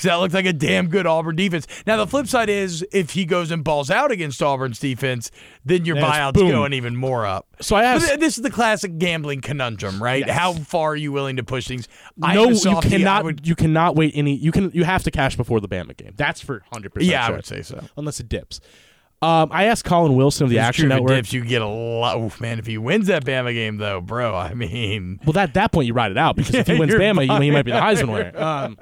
[0.00, 1.66] Because that looked like a damn good Auburn defense.
[1.86, 5.30] Now the flip side is if he goes and balls out against Auburn's defense,
[5.62, 6.48] then your it's buyout's boom.
[6.50, 7.46] going even more up.
[7.60, 8.18] So I asked.
[8.18, 10.24] this is the classic gambling conundrum, right?
[10.26, 10.34] Yes.
[10.38, 11.86] How far are you willing to push things?
[12.16, 13.24] No, you cannot.
[13.24, 14.34] would- you cannot wait any.
[14.36, 14.70] You can.
[14.72, 16.14] You have to cash before the Bama game.
[16.16, 17.10] That's for hundred percent.
[17.12, 17.84] yeah, I would say so.
[17.98, 18.60] unless it dips.
[19.22, 21.10] Um, I asked Collin Wilson of the It's Action if Network.
[21.10, 22.16] dips, you get a lot.
[22.18, 25.72] Oof, man, if he wins that Bama game, though, bro, I mean, Well, at that
[25.72, 27.76] point, you ride it out because if he wins Bama, you, he might be the.
[27.78, 28.32] Heisman winner.
[28.42, 28.78] Um,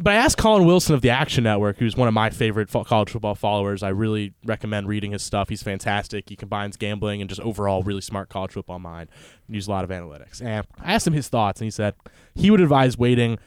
[0.00, 2.84] but I asked Collin Wilson of the Action Network, who's one of my favorite fo-
[2.84, 3.82] college football followers.
[3.82, 5.48] I really recommend reading his stuff.
[5.48, 6.28] He's fantastic.
[6.28, 9.08] He combines gambling and just overall really smart college football mind.
[9.48, 10.40] Use a lot of analytics.
[10.42, 11.94] And I asked him his thoughts, and he said
[12.34, 13.38] he would advise waiting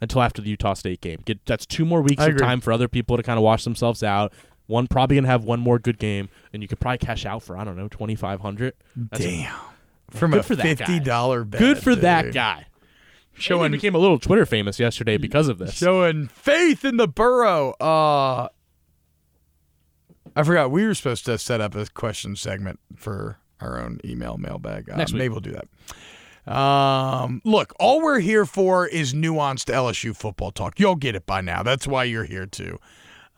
[0.00, 1.20] until after the Utah State game.
[1.24, 4.02] Get that's two more weeks of time for other people to kind of wash themselves
[4.02, 4.32] out.
[4.66, 7.56] One probably gonna have one more good game, and you could probably cash out for
[7.56, 8.74] I don't know twenty five hundred.
[9.12, 9.54] damn.
[10.10, 11.58] From Good a for that fifty dollar bet.
[11.60, 12.66] Good for that guy.
[13.38, 15.74] Showing became a little Twitter famous yesterday because of this.
[15.74, 17.72] showing faith in the burrow.
[17.80, 18.48] Uh,
[20.34, 24.36] I forgot we were supposed to set up a question segment for our own email
[24.38, 24.90] mailbag.
[24.90, 25.18] Uh, Next week.
[25.20, 26.52] maybe we'll do that.
[26.52, 30.78] Um, look, all we're here for is nuanced LSU football talk.
[30.78, 31.62] You'll get it by now.
[31.62, 32.78] That's why you're here too.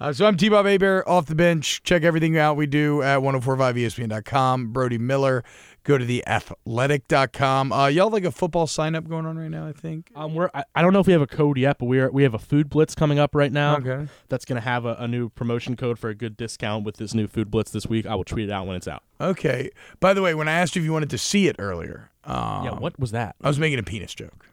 [0.00, 1.82] Uh, so I'm T Bob Hebert off the bench.
[1.82, 4.72] Check everything out we do at 1045ESPN.com.
[4.72, 5.42] Brody Miller.
[5.88, 7.72] Go to the athletic.com.
[7.72, 10.10] Uh, y'all like a football sign up going on right now, I think.
[10.14, 12.10] Um, we're I, I don't know if we have a code yet, but we are
[12.10, 13.78] we have a food blitz coming up right now.
[13.78, 14.06] Okay.
[14.28, 17.26] That's gonna have a, a new promotion code for a good discount with this new
[17.26, 18.04] food blitz this week.
[18.04, 19.02] I will tweet it out when it's out.
[19.18, 19.70] Okay.
[19.98, 22.64] By the way, when I asked you if you wanted to see it earlier, um,
[22.66, 23.36] yeah, what was that?
[23.40, 24.44] I was making a penis joke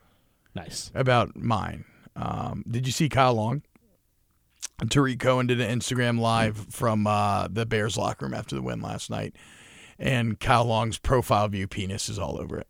[0.56, 0.90] Nice.
[0.96, 1.84] about mine.
[2.16, 3.62] Um, did you see Kyle Long?
[4.90, 8.82] Tarik Cohen did an Instagram live from uh, the Bears locker room after the win
[8.82, 9.36] last night,
[10.00, 12.68] and Kyle Long's profile view penis is all over it.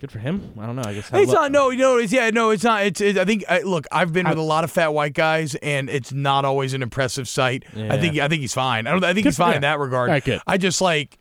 [0.00, 0.52] Good for him.
[0.56, 0.82] I don't know.
[0.86, 1.50] I guess It's not.
[1.50, 1.96] No, no.
[1.96, 2.30] It's yeah.
[2.30, 2.84] No, it's not.
[2.84, 3.00] It's.
[3.00, 3.44] it's I think.
[3.48, 6.44] I, look, I've been I- with a lot of fat white guys, and it's not
[6.44, 7.64] always an impressive sight.
[7.74, 8.16] I think.
[8.18, 8.86] I think he's fine.
[8.86, 9.02] I don't.
[9.02, 9.56] I think Good he's fine yeah.
[9.56, 10.08] in that regard.
[10.08, 10.40] All right, good.
[10.46, 11.18] I just like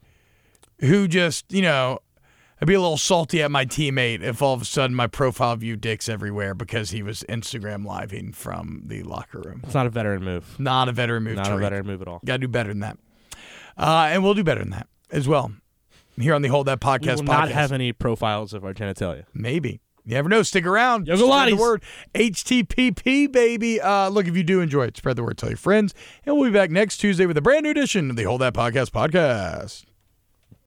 [0.79, 1.99] who just you know.
[2.59, 5.55] I'd be a little salty at my teammate if all of a sudden my profile
[5.55, 9.61] view dicks everywhere because he was Instagram living from the locker room.
[9.63, 10.59] It's not a veteran move.
[10.59, 11.35] Not a veteran move.
[11.35, 12.19] Not a veteran move at all.
[12.25, 12.97] Got to do better than that.
[13.77, 15.51] Uh, and we'll do better than that as well.
[16.19, 17.27] Here on the Hold That We Podcast will podcast.
[17.27, 19.25] not have any profiles of our genitalia.
[19.33, 19.81] Maybe.
[20.03, 20.41] You never know.
[20.41, 21.05] Stick around.
[21.05, 21.19] Spread
[21.51, 21.83] the word.
[22.15, 23.79] HTPP, baby.
[23.81, 25.37] Uh, look, if you do enjoy it, spread the word.
[25.37, 25.93] Tell your friends.
[26.25, 28.53] And we'll be back next Tuesday with a brand new edition of the Hold That
[28.53, 29.83] Podcast podcast.